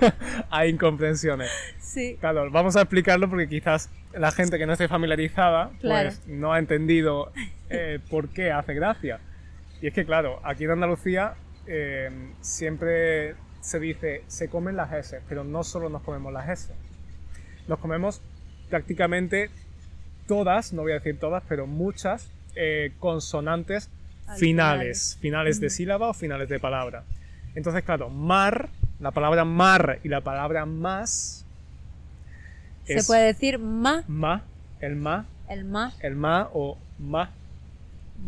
Hay 0.50 0.70
incomprensiones. 0.70 1.50
Sí, 1.80 2.16
Claro, 2.20 2.50
vamos 2.50 2.76
a 2.76 2.80
explicarlo 2.82 3.28
porque 3.30 3.48
quizás 3.48 3.88
la 4.12 4.30
gente 4.32 4.58
que 4.58 4.66
no 4.66 4.72
esté 4.72 4.88
familiarizada 4.88 5.70
Claro. 5.80 6.10
pues 6.10 6.26
no 6.26 6.52
ha 6.52 6.58
entendido 6.58 7.32
eh, 7.70 7.98
por 8.10 8.28
qué 8.28 8.50
hace 8.52 8.74
gracia. 8.74 9.20
Y 9.80 9.86
es 9.86 9.94
que, 9.94 10.04
claro, 10.04 10.40
aquí 10.44 10.64
en 10.64 10.72
Andalucía 10.72 11.34
eh, 11.66 12.10
siempre 12.40 13.36
se 13.60 13.78
dice 13.80 14.22
se 14.26 14.48
comen 14.48 14.76
las 14.76 14.92
S, 14.92 15.20
pero 15.28 15.44
no 15.44 15.64
solo 15.64 15.88
nos 15.88 16.02
comemos 16.02 16.32
las 16.32 16.48
S. 16.48 16.72
Nos 17.68 17.78
comemos 17.78 18.20
prácticamente 18.68 19.50
todas, 20.26 20.72
no 20.72 20.82
voy 20.82 20.92
a 20.92 20.96
decir 20.96 21.18
todas, 21.18 21.42
pero 21.48 21.66
muchas 21.66 22.30
eh, 22.56 22.92
consonantes 23.00 23.90
Al 24.26 24.38
finales, 24.38 25.18
finales 25.20 25.60
de 25.60 25.70
sílaba 25.70 26.08
o 26.08 26.14
finales 26.14 26.48
de 26.48 26.58
palabra. 26.58 27.04
Entonces, 27.54 27.84
claro, 27.84 28.10
mar, 28.10 28.68
la 29.00 29.10
palabra 29.10 29.44
mar 29.44 29.98
y 30.02 30.08
la 30.08 30.20
palabra 30.20 30.66
más 30.66 31.44
se 32.84 32.94
es 32.94 33.06
puede 33.06 33.26
decir 33.26 33.58
ma, 33.58 34.04
ma, 34.06 34.42
el 34.80 34.96
ma, 34.96 35.26
el 35.48 35.64
ma. 35.64 35.92
el 36.00 36.16
ma 36.16 36.48
o 36.52 36.76
ma, 36.98 37.30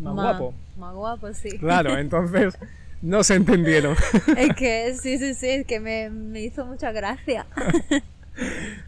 más 0.01 0.15
ma- 0.15 0.23
guapo. 0.23 0.53
Más 0.77 0.95
guapo, 0.95 1.33
sí. 1.33 1.57
Claro, 1.59 1.97
entonces 1.99 2.57
no 3.01 3.23
se 3.23 3.35
entendieron. 3.35 3.95
Es 4.37 4.55
que 4.55 4.95
sí, 4.95 5.17
sí, 5.19 5.33
sí, 5.33 5.47
es 5.49 5.65
que 5.67 5.79
me, 5.79 6.09
me 6.09 6.41
hizo 6.41 6.65
mucha 6.65 6.91
gracia. 6.91 7.45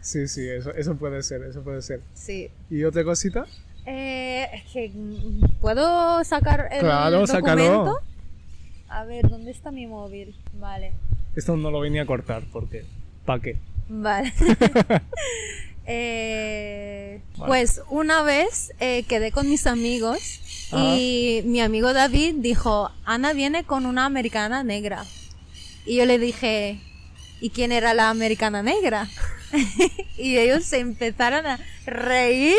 sí, 0.00 0.28
sí, 0.28 0.48
eso, 0.48 0.72
eso 0.74 0.96
puede 0.96 1.22
ser, 1.22 1.42
eso 1.44 1.62
puede 1.62 1.82
ser. 1.82 2.00
Sí. 2.14 2.50
¿Y 2.70 2.84
otra 2.84 3.04
cosita? 3.04 3.46
Eh, 3.86 4.48
es 4.52 4.64
que 4.72 4.90
mm, 4.94 5.58
puedo 5.60 6.22
sacar 6.24 6.68
el 6.72 6.80
Claro, 6.80 7.26
sácalo. 7.26 7.62
documento. 7.64 7.98
A 8.88 9.04
ver, 9.04 9.28
¿dónde 9.28 9.50
está 9.50 9.70
mi 9.70 9.86
móvil? 9.86 10.34
Vale. 10.54 10.92
Esto 11.36 11.56
no 11.56 11.70
lo 11.70 11.80
venía 11.80 12.02
a 12.02 12.06
cortar 12.06 12.42
porque 12.52 12.84
¿para 13.24 13.40
qué? 13.42 13.56
Vale. 13.88 14.32
Eh, 15.92 17.20
Vale. 17.36 17.48
Pues 17.48 17.82
una 17.90 18.22
vez 18.22 18.72
eh, 18.78 19.02
quedé 19.08 19.32
con 19.32 19.48
mis 19.48 19.66
amigos 19.66 20.40
y 20.72 21.42
mi 21.46 21.60
amigo 21.60 21.92
David 21.92 22.36
dijo, 22.38 22.90
Ana 23.04 23.32
viene 23.32 23.64
con 23.64 23.86
una 23.86 24.04
americana 24.04 24.62
negra. 24.62 25.04
Y 25.84 25.96
yo 25.96 26.06
le 26.06 26.20
dije, 26.20 26.78
¿y 27.40 27.50
quién 27.50 27.72
era 27.72 27.94
la 27.94 28.10
americana 28.10 28.62
negra? 28.62 29.08
y 30.16 30.38
ellos 30.38 30.64
se 30.64 30.78
empezaron 30.78 31.46
a 31.46 31.58
reír 31.86 32.56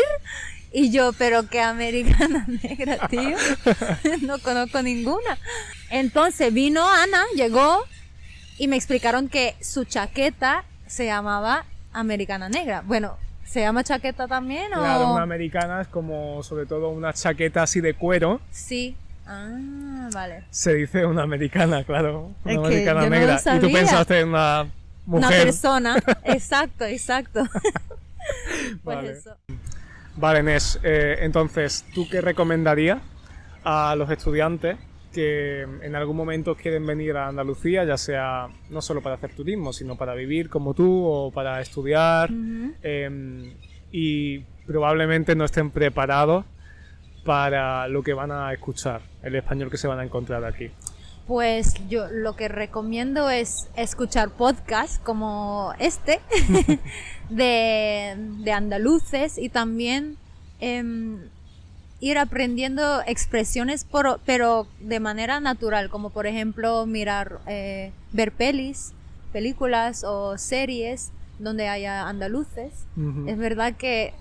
y 0.72 0.90
yo, 0.90 1.12
pero 1.12 1.48
qué 1.48 1.60
americana 1.60 2.46
negra, 2.62 3.08
tío. 3.08 3.36
no 4.22 4.38
conozco 4.38 4.82
ninguna. 4.82 5.38
Entonces 5.90 6.52
vino 6.52 6.86
Ana, 6.88 7.24
llegó 7.34 7.84
y 8.58 8.68
me 8.68 8.76
explicaron 8.76 9.28
que 9.28 9.54
su 9.60 9.84
chaqueta 9.84 10.64
se 10.86 11.06
llamaba 11.06 11.64
americana 11.92 12.48
negra. 12.48 12.82
Bueno, 12.86 13.16
¿se 13.44 13.60
llama 13.60 13.84
chaqueta 13.84 14.26
también 14.26 14.72
o...? 14.72 14.80
Claro, 14.80 15.12
una 15.12 15.22
americana 15.22 15.82
es 15.82 15.88
como 15.88 16.42
sobre 16.42 16.66
todo 16.66 16.88
una 16.88 17.12
chaqueta 17.12 17.62
así 17.62 17.80
de 17.80 17.94
cuero. 17.94 18.40
Sí. 18.50 18.96
Ah, 19.26 20.08
vale. 20.12 20.44
Se 20.50 20.74
dice 20.74 21.06
una 21.06 21.22
americana, 21.22 21.84
claro. 21.84 22.32
Una 22.44 22.52
Es 22.52 22.58
que 22.58 22.66
americana 22.66 23.00
yo 23.04 23.10
no 23.10 23.14
lo 23.16 23.20
negra. 23.20 23.40
y 23.56 23.60
tú 23.60 23.72
pensaste 23.72 24.20
en 24.20 24.28
una 24.28 24.62
Una 25.06 25.26
mujer. 25.28 25.44
persona. 25.44 25.96
Exacto, 26.24 26.84
exacto. 26.84 27.44
pues 28.84 28.96
Vale. 28.96 29.10
eso. 29.12 29.36
Vale, 30.16 30.42
Nes, 30.42 30.78
eh, 30.82 31.18
entonces, 31.20 31.84
¿tú 31.94 32.08
qué 32.08 32.20
recomendarías 32.20 32.98
a 33.64 33.94
los 33.96 34.10
estudiantes 34.10 34.76
que 35.12 35.62
en 35.62 35.94
algún 35.94 36.16
momento 36.16 36.54
quieren 36.56 36.86
venir 36.86 37.16
a 37.16 37.28
Andalucía, 37.28 37.84
ya 37.84 37.96
sea 37.98 38.48
no 38.70 38.80
solo 38.82 39.02
para 39.02 39.14
hacer 39.16 39.34
turismo, 39.34 39.72
sino 39.72 39.96
para 39.96 40.14
vivir 40.14 40.48
como 40.48 40.72
tú 40.74 41.04
o 41.06 41.30
para 41.30 41.60
estudiar 41.60 42.30
eh, 42.82 43.54
y 43.90 44.38
probablemente 44.66 45.34
no 45.34 45.44
estén 45.44 45.70
preparados 45.70 46.44
para 47.24 47.86
lo 47.88 48.02
que 48.02 48.14
van 48.14 48.32
a 48.32 48.52
escuchar, 48.52 49.02
el 49.22 49.34
español 49.36 49.70
que 49.70 49.76
se 49.76 49.86
van 49.88 49.98
a 50.00 50.04
encontrar 50.04 50.44
aquí? 50.44 50.70
Pues 51.26 51.74
yo 51.88 52.08
lo 52.10 52.34
que 52.34 52.48
recomiendo 52.48 53.30
es 53.30 53.68
escuchar 53.76 54.30
podcasts 54.30 54.98
como 55.04 55.72
este 55.78 56.20
de, 57.30 58.14
de 58.16 58.52
andaluces 58.52 59.38
y 59.38 59.48
también 59.48 60.16
em, 60.60 61.18
ir 62.00 62.18
aprendiendo 62.18 63.02
expresiones 63.06 63.84
por- 63.84 64.20
pero 64.26 64.66
de 64.80 65.00
manera 65.00 65.38
natural, 65.40 65.88
como 65.90 66.10
por 66.10 66.26
ejemplo 66.26 66.86
mirar, 66.86 67.38
eh, 67.46 67.92
ver 68.12 68.32
pelis, 68.32 68.92
películas 69.32 70.04
o 70.04 70.36
series 70.38 71.12
donde 71.38 71.68
haya 71.68 72.08
andaluces. 72.08 72.72
Es 73.26 73.38
verdad 73.38 73.74
que 73.76 74.12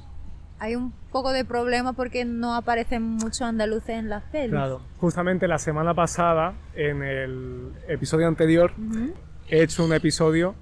hay 0.61 0.75
un 0.75 0.93
poco 1.11 1.33
de 1.33 1.43
problema 1.43 1.93
porque 1.93 2.23
no 2.23 2.53
aparecen 2.53 3.01
muchos 3.01 3.41
andaluces 3.41 3.97
en 3.97 4.09
las 4.09 4.23
pelis. 4.25 4.51
Claro, 4.51 4.79
justamente 4.99 5.47
la 5.47 5.57
semana 5.57 5.95
pasada, 5.95 6.53
en 6.75 7.01
el 7.01 7.71
episodio 7.87 8.27
anterior, 8.27 8.71
he 9.49 9.63
hecho 9.63 9.83
un 9.83 9.91
episodio 9.91 10.53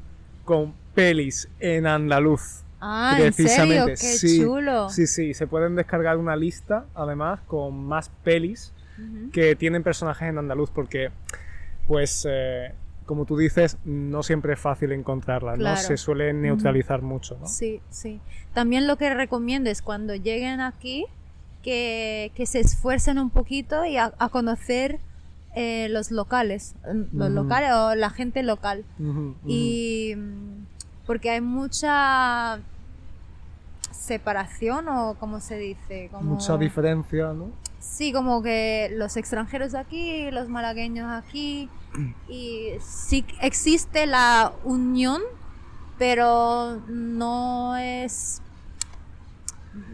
con 0.46 0.74
pelis 0.96 1.50
en 1.60 1.86
andaluz. 1.86 2.64
Ah, 2.80 3.18
¿en 3.20 3.34
serio? 3.34 3.36
Precisamente, 3.36 3.92
Qué 3.92 3.98
sí, 3.98 4.42
chulo. 4.42 4.90
Sí, 4.90 5.06
sí, 5.06 5.34
se 5.34 5.48
pueden 5.48 5.76
descargar 5.76 6.16
una 6.16 6.38
lista, 6.38 6.86
además, 6.96 7.42
con 7.46 7.84
más 7.86 8.10
pelis 8.24 8.72
que 9.34 9.58
tienen 9.58 9.84
personajes 9.84 10.30
en 10.30 10.38
andaluz, 10.38 10.70
porque 10.70 11.12
pues 11.88 12.26
eh, 12.30 12.74
como 13.10 13.26
tú 13.26 13.38
dices, 13.38 13.80
no 13.86 14.22
siempre 14.22 14.54
es 14.54 14.60
fácil 14.60 14.92
encontrarlas, 14.92 15.58
¿no? 15.58 15.64
Claro. 15.64 15.82
Se 15.82 15.98
suele 15.98 16.32
neutralizar 16.32 17.02
mucho, 17.02 17.40
¿no? 17.40 17.48
Sí, 17.48 17.82
sí. 17.90 18.22
También 18.54 18.86
lo 18.86 18.98
que 18.98 19.12
recomiendo 19.12 19.72
es 19.72 19.82
cuando 19.82 20.14
lleguen 20.14 20.62
aquí 20.62 21.08
que, 21.64 22.32
que 22.36 22.46
se 22.46 22.60
esfuercen 22.60 23.18
un 23.18 23.32
poquito 23.32 23.84
y 23.84 23.98
a, 23.98 24.14
a 24.20 24.30
conocer 24.30 25.00
eh, 25.56 25.88
los 25.90 26.12
locales, 26.12 26.76
los 27.12 27.30
Ujú. 27.30 27.36
locales 27.36 27.72
o 27.74 27.96
la 27.96 28.12
gente 28.12 28.44
local. 28.44 28.86
Y 29.48 30.14
mm, 30.16 30.66
porque 31.08 31.32
hay 31.32 31.42
mucha 31.42 32.60
separación 33.92 34.88
o 34.88 35.16
como 35.20 35.40
se 35.40 35.58
dice, 35.58 36.10
como 36.12 36.36
Mucha 36.36 36.60
diferencia, 36.60 37.34
¿no? 37.34 37.50
Sí, 37.80 38.12
como 38.12 38.42
que 38.44 38.92
los 38.96 39.16
extranjeros 39.18 39.74
aquí, 39.76 40.30
los 40.32 40.50
malagueños 40.50 41.10
aquí, 41.12 41.70
y 42.30 42.70
sí 42.82 43.26
existe 43.42 44.06
la 44.06 44.52
unión, 44.64 45.22
pero 45.98 46.82
no 46.88 47.76
es... 47.78 48.42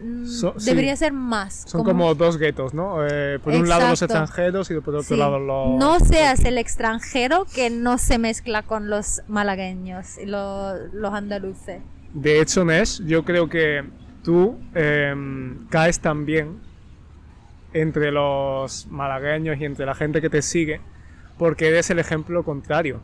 mm, 0.02 0.26
sí. 0.26 0.46
debería 0.64 0.96
ser 0.96 1.12
más. 1.12 1.64
Son 1.66 1.84
como, 1.84 2.14
dos 2.14 2.38
guetos, 2.38 2.74
¿no? 2.74 3.06
Eh, 3.06 3.38
por 3.42 3.54
un 3.54 3.68
lado 3.68 3.88
los 3.88 4.02
extranjeros 4.02 4.70
y 4.70 4.74
por 4.80 4.94
otro 4.96 5.02
Sí. 5.02 5.16
lado 5.16 5.38
los... 5.38 5.78
No 5.78 5.98
seas 6.00 6.44
el 6.44 6.58
extranjero 6.58 7.44
que 7.54 7.70
no 7.70 7.98
se 7.98 8.18
mezcla 8.18 8.62
con 8.62 8.88
los 8.90 9.22
malagueños 9.28 10.18
y 10.18 10.26
lo- 10.26 10.76
los 10.92 11.12
andaluces. 11.12 11.82
De 12.14 12.40
hecho, 12.40 12.64
Nesh, 12.64 13.02
yo 13.04 13.24
creo 13.24 13.48
que 13.48 13.84
tú 14.22 14.58
em, 14.74 15.66
caes 15.68 16.00
también 16.00 16.60
entre 17.72 18.10
los 18.12 18.86
malagueños 18.86 19.58
y 19.60 19.64
entre 19.64 19.86
la 19.86 19.94
gente 19.94 20.20
que 20.20 20.30
te 20.30 20.42
sigue 20.42 20.80
porque 21.38 21.68
eres 21.68 21.90
el 21.90 21.98
ejemplo 21.98 22.42
contrario. 22.44 23.00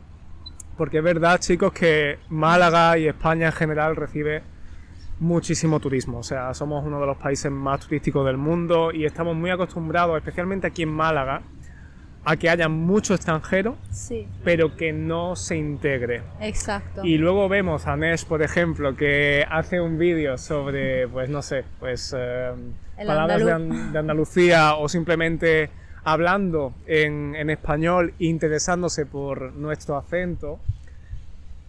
Porque 0.77 0.97
es 0.97 1.03
verdad, 1.03 1.39
chicos, 1.39 1.71
que 1.71 2.17
Málaga 2.29 2.97
y 2.97 3.07
España 3.07 3.47
en 3.47 3.51
general 3.53 3.95
recibe 3.95 4.41
muchísimo 5.19 5.79
turismo. 5.79 6.19
O 6.19 6.23
sea, 6.23 6.53
somos 6.53 6.83
uno 6.85 6.99
de 6.99 7.05
los 7.05 7.17
países 7.17 7.51
más 7.51 7.81
turísticos 7.81 8.25
del 8.25 8.37
mundo 8.37 8.91
y 8.91 9.05
estamos 9.05 9.35
muy 9.35 9.51
acostumbrados, 9.51 10.17
especialmente 10.17 10.67
aquí 10.67 10.83
en 10.83 10.89
Málaga, 10.89 11.43
a 12.25 12.37
que 12.37 12.49
haya 12.49 12.69
mucho 12.69 13.13
extranjero, 13.15 13.75
Sí, 13.91 14.27
pero 14.43 14.75
que 14.77 14.93
no 14.93 15.35
se 15.35 15.57
integre. 15.57 16.21
exacto. 16.39 17.03
Y 17.03 17.17
luego 17.17 17.49
vemos 17.49 17.85
a 17.85 17.97
Nesh, 17.97 18.25
por 18.25 18.41
ejemplo, 18.41 18.95
que 18.95 19.45
hace 19.49 19.81
un 19.81 19.97
vídeo 19.97 20.37
sobre, 20.37 21.07
pues 21.09 21.29
no 21.29 21.41
sé, 21.41 21.65
pues 21.79 22.13
eh, 22.17 22.51
palabras 22.97 23.43
de, 23.43 23.51
andaluz. 23.51 23.75
An- 23.81 23.91
de 23.93 23.99
Andalucía 23.99 24.75
o 24.75 24.87
simplemente 24.87 25.69
hablando 26.05 26.73
en, 26.87 27.35
en 27.35 27.49
español, 27.49 28.13
interesándose 28.19 29.05
por 29.05 29.53
nuestro 29.53 29.97
acento. 29.97 30.59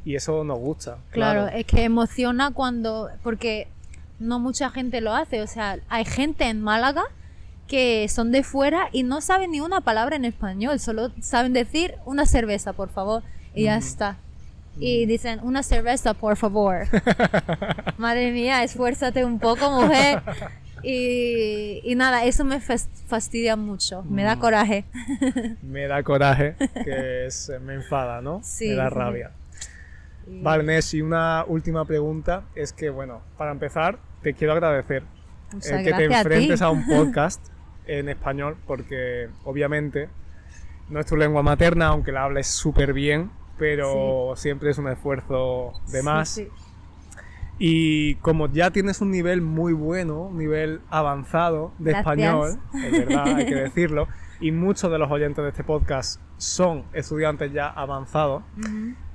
Y 0.04 0.16
eso 0.16 0.44
nos 0.44 0.58
gusta. 0.58 0.98
Claro, 1.10 1.46
es 1.48 1.64
que 1.66 1.82
emociona 1.84 2.50
cuando, 2.52 3.08
porque 3.22 3.68
no 4.20 4.38
mucha 4.38 4.70
gente 4.70 5.00
lo 5.00 5.14
hace, 5.14 5.40
o 5.42 5.46
sea, 5.46 5.78
hay 5.88 6.04
gente 6.04 6.44
en 6.44 6.60
Málaga 6.62 7.04
que 7.68 8.06
son 8.08 8.30
de 8.32 8.42
fuera 8.42 8.88
y 8.92 9.02
no 9.02 9.20
saben 9.20 9.50
ni 9.52 9.60
una 9.60 9.80
palabra 9.80 10.16
en 10.16 10.24
español, 10.24 10.78
solo 10.80 11.10
saben 11.20 11.52
decir 11.52 11.94
una 12.04 12.26
cerveza, 12.26 12.72
por 12.72 12.88
favor, 12.90 13.22
y 13.54 13.64
ya 13.64 13.76
está. 13.76 14.16
Y 14.78 15.06
dicen, 15.06 15.38
una 15.42 15.62
cerveza, 15.62 16.14
por 16.14 16.36
favor. 16.36 16.86
Madre 17.96 18.32
mía, 18.32 18.62
esfuérzate 18.64 19.24
un 19.24 19.38
poco, 19.38 19.70
mujer. 19.70 20.20
Y, 20.86 21.80
y 21.82 21.94
nada, 21.94 22.24
eso 22.26 22.44
me 22.44 22.60
fas- 22.60 22.90
fastidia 23.06 23.56
mucho, 23.56 24.02
me 24.02 24.22
da 24.22 24.36
Mm. 24.36 24.38
coraje. 24.38 24.84
Me 25.62 25.86
da 25.86 26.02
coraje, 26.02 26.56
que 26.84 27.24
es, 27.24 27.50
me 27.62 27.72
enfada, 27.72 28.20
¿no? 28.20 28.42
Sí, 28.44 28.68
me 28.68 28.74
da 28.74 28.90
rabia. 28.90 29.30
Vale, 30.26 30.62
Nesh, 30.62 30.94
y 30.96 31.00
una 31.00 31.42
última 31.48 31.86
pregunta 31.86 32.42
es 32.54 32.74
que, 32.74 32.90
bueno, 32.90 33.22
para 33.38 33.52
empezar, 33.52 33.98
te 34.22 34.34
quiero 34.34 34.52
agradecer 34.52 35.04
Muchas 35.54 35.70
el 35.70 35.84
que 35.84 35.92
te 35.94 36.14
a 36.14 36.18
enfrentes 36.18 36.60
a, 36.60 36.68
un 36.68 36.84
podcast 36.86 37.40
en 37.86 38.08
español, 38.08 38.56
porque 38.66 39.28
obviamente 39.44 40.08
no 40.88 41.00
es 41.00 41.06
tu 41.06 41.16
lengua 41.16 41.42
materna, 41.42 41.88
aunque 41.88 42.12
la 42.12 42.24
hables 42.24 42.46
súper 42.46 42.92
bien, 42.92 43.30
pero 43.58 44.34
siempre 44.36 44.70
es 44.70 44.78
un 44.78 44.88
esfuerzo 44.88 45.72
de 45.90 46.02
más. 46.02 46.28
sí. 46.28 46.48
Y 47.56 48.16
como 48.16 48.48
ya 48.48 48.72
tienes 48.72 49.00
un 49.00 49.12
nivel 49.12 49.40
muy 49.40 49.72
bueno, 49.72 50.22
un 50.22 50.38
nivel 50.38 50.80
avanzado 50.90 51.72
de 51.78 51.92
español, 51.92 52.58
es 52.74 52.90
verdad, 52.90 53.28
hay 53.28 53.46
que 53.46 53.54
decirlo, 53.54 54.08
y 54.40 54.50
muchos 54.50 54.90
de 54.90 54.98
los 54.98 55.08
oyentes 55.08 55.42
de 55.42 55.50
este 55.50 55.62
podcast 55.62 56.20
son 56.36 56.84
estudiantes 56.92 57.52
ya 57.52 57.68
avanzados. 57.68 58.42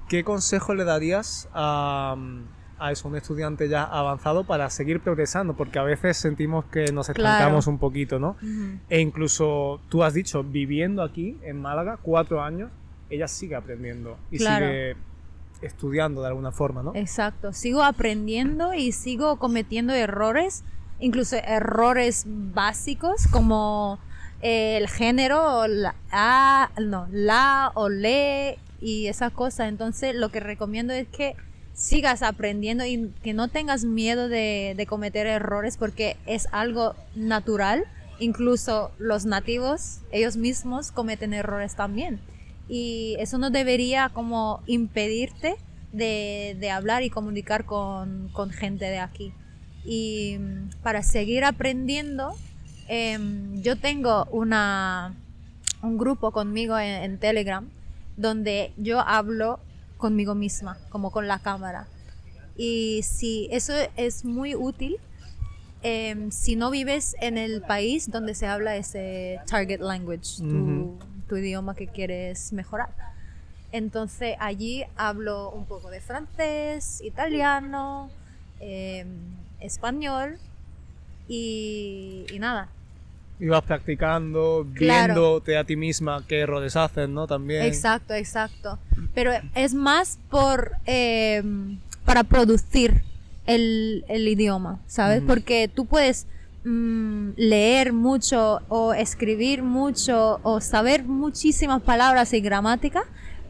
¿qué 0.07 0.23
consejo 0.23 0.73
le 0.73 0.85
darías 0.85 1.47
a, 1.53 2.15
a 2.79 2.91
eso, 2.91 3.07
un 3.07 3.15
estudiante 3.15 3.67
ya 3.69 3.83
avanzado 3.83 4.43
para 4.43 4.69
seguir 4.69 4.99
progresando? 5.01 5.53
Porque 5.55 5.79
a 5.79 5.83
veces 5.83 6.17
sentimos 6.17 6.65
que 6.65 6.91
nos 6.91 7.07
Claro. 7.09 7.29
estancamos 7.29 7.67
un 7.67 7.77
poquito, 7.77 8.19
¿no? 8.19 8.37
E 8.89 8.99
incluso 8.99 9.81
tú 9.89 10.03
has 10.03 10.13
dicho, 10.13 10.43
viviendo 10.43 11.03
aquí 11.03 11.37
en 11.43 11.61
Málaga 11.61 11.97
cuatro 12.01 12.41
años, 12.41 12.71
ella 13.09 13.27
sigue 13.27 13.55
aprendiendo 13.55 14.17
y 14.31 14.37
Claro. 14.37 14.65
sigue 14.67 14.95
estudiando 15.61 16.21
de 16.21 16.27
alguna 16.27 16.51
forma, 16.51 16.83
¿no? 16.83 16.91
Exacto, 16.95 17.51
sigo 17.53 17.83
aprendiendo 17.83 18.73
y 18.73 18.91
sigo 18.93 19.37
cometiendo 19.37 19.93
errores, 19.93 20.63
incluso 20.99 21.35
errores 21.35 22.23
básicos 22.27 23.27
como 23.27 23.99
el 24.41 24.87
género, 24.87 25.67
la, 25.67 25.95
no, 26.81 27.07
la 27.11 27.71
o 27.73 27.89
le 27.89 28.57
y 28.79 29.07
esas 29.07 29.33
cosas. 29.33 29.67
Entonces 29.67 30.15
lo 30.15 30.29
que 30.29 30.39
recomiendo 30.39 30.93
es 30.93 31.07
que 31.09 31.35
sigas 31.79 32.23
aprendiendo 32.23 32.85
y 32.85 33.09
que 33.23 33.33
no 33.33 33.47
tengas 33.47 33.85
miedo 33.85 34.27
de, 34.27 34.85
cometer 34.89 35.25
errores 35.27 35.77
porque 35.77 36.17
es 36.25 36.47
algo 36.51 36.93
natural. 37.15 37.85
Incluso 38.19 38.91
los 38.99 39.25
nativos, 39.25 39.99
ellos 40.11 40.35
mismos 40.35 40.91
cometen 40.91 41.33
errores 41.33 41.75
también. 41.75 42.19
Y 42.67 43.15
eso 43.19 43.37
no 43.37 43.49
debería 43.49 44.09
como 44.09 44.61
impedirte 44.67 45.55
de, 45.93 46.69
hablar 46.69 47.03
y 47.03 47.09
comunicar 47.09 47.63
con, 47.63 48.29
gente 48.51 48.85
de 48.85 48.99
aquí. 48.99 49.31
Y 49.85 50.35
mm, 50.37 50.81
para 50.83 51.01
seguir 51.01 51.45
aprendiendo, 51.45 52.35
em, 52.89 53.61
yo 53.61 53.77
tengo 53.77 54.25
una, 54.31 55.15
un 55.81 55.97
grupo 55.97 56.31
conmigo 56.31 56.77
en 56.77 57.17
Telegram 57.19 57.65
donde 58.17 58.73
yo 58.75 58.99
hablo 58.99 59.61
conmigo 59.99 60.33
misma, 60.33 60.79
como 60.89 61.11
con 61.11 61.27
la 61.27 61.37
cámara. 61.37 61.87
Y 62.57 63.03
si 63.03 63.47
eso 63.51 63.73
es 63.95 64.25
muy 64.25 64.55
útil, 64.55 64.97
em, 65.83 66.31
si 66.31 66.55
no 66.55 66.71
vives 66.71 67.15
en 67.21 67.37
el 67.37 67.61
país 67.61 68.09
donde 68.09 68.33
se 68.33 68.47
habla 68.47 68.75
ese 68.75 69.39
target 69.45 69.79
language, 69.81 70.41
tu, 71.27 71.37
idioma 71.37 71.75
que 71.75 71.87
quieres 71.87 72.51
mejorar. 72.53 72.89
Entonces 73.71 74.35
allí 74.39 74.83
hablo 74.95 75.51
un 75.51 75.65
poco 75.65 75.91
de 75.91 76.01
francés, 76.01 77.01
italiano, 77.01 78.09
em, 78.59 79.07
español 79.59 80.39
y, 81.27 82.25
y 82.33 82.39
nada. 82.39 82.69
Y 83.39 83.47
vas 83.47 83.63
practicando, 83.63 84.67
Claro. 84.73 85.13
viéndote 85.13 85.57
a 85.57 85.63
ti 85.63 85.75
misma 85.77 86.23
qué 86.27 86.39
errores 86.39 86.75
haces, 86.75 87.07
¿no? 87.07 87.25
También. 87.25 87.63
Exacto, 87.63 88.13
exacto. 88.13 88.77
Pero 89.13 89.31
es 89.55 89.73
más 89.73 90.19
por 90.29 90.71
em, 90.85 91.79
para 92.05 92.23
producir 92.23 93.01
el, 93.45 94.03
el 94.09 94.27
idioma, 94.27 94.79
¿sabes? 94.87 95.21
Porque 95.25 95.69
tú 95.73 95.85
puedes 95.85 96.27
mm, 96.65 97.29
leer 97.37 97.93
mucho 97.93 98.59
o 98.67 98.93
escribir 98.93 99.63
mucho 99.63 100.39
o 100.43 100.59
saber 100.59 101.03
muchísimas 101.05 101.81
palabras 101.81 102.33
y 102.33 102.41
gramática, 102.41 103.03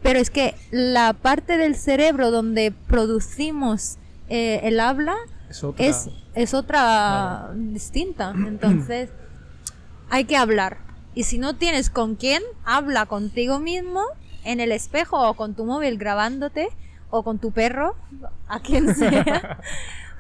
pero 0.04 0.20
es 0.20 0.30
que 0.30 0.54
la 0.72 1.14
parte 1.14 1.58
del 1.58 1.76
cerebro 1.76 2.30
donde 2.32 2.72
producimos 2.88 3.98
eh, 4.30 4.60
el 4.64 4.80
habla 4.80 5.16
Es 5.50 5.64
otra. 5.64 5.86
es, 5.86 6.10
es 6.36 6.54
otra 6.54 7.50
distinta. 7.56 8.34
Entonces, 8.48 9.10
hay 10.10 10.26
que 10.26 10.38
hablar. 10.38 10.78
Y 11.16 11.24
si 11.24 11.38
no 11.38 11.56
tienes 11.56 11.90
con 11.90 12.16
quién, 12.16 12.42
habla 12.66 13.06
contigo 13.08 13.60
mismo 13.60 14.02
en 14.44 14.60
el 14.60 14.72
espejo 14.72 15.28
o 15.30 15.34
con 15.36 15.56
tu 15.56 15.66
móvil 15.66 15.98
grabándote 15.98 16.70
o 17.10 17.24
con 17.24 17.40
tu 17.40 17.52
perro, 17.52 17.96
a 18.48 18.60
quien 18.60 18.94
sea, 18.96 19.60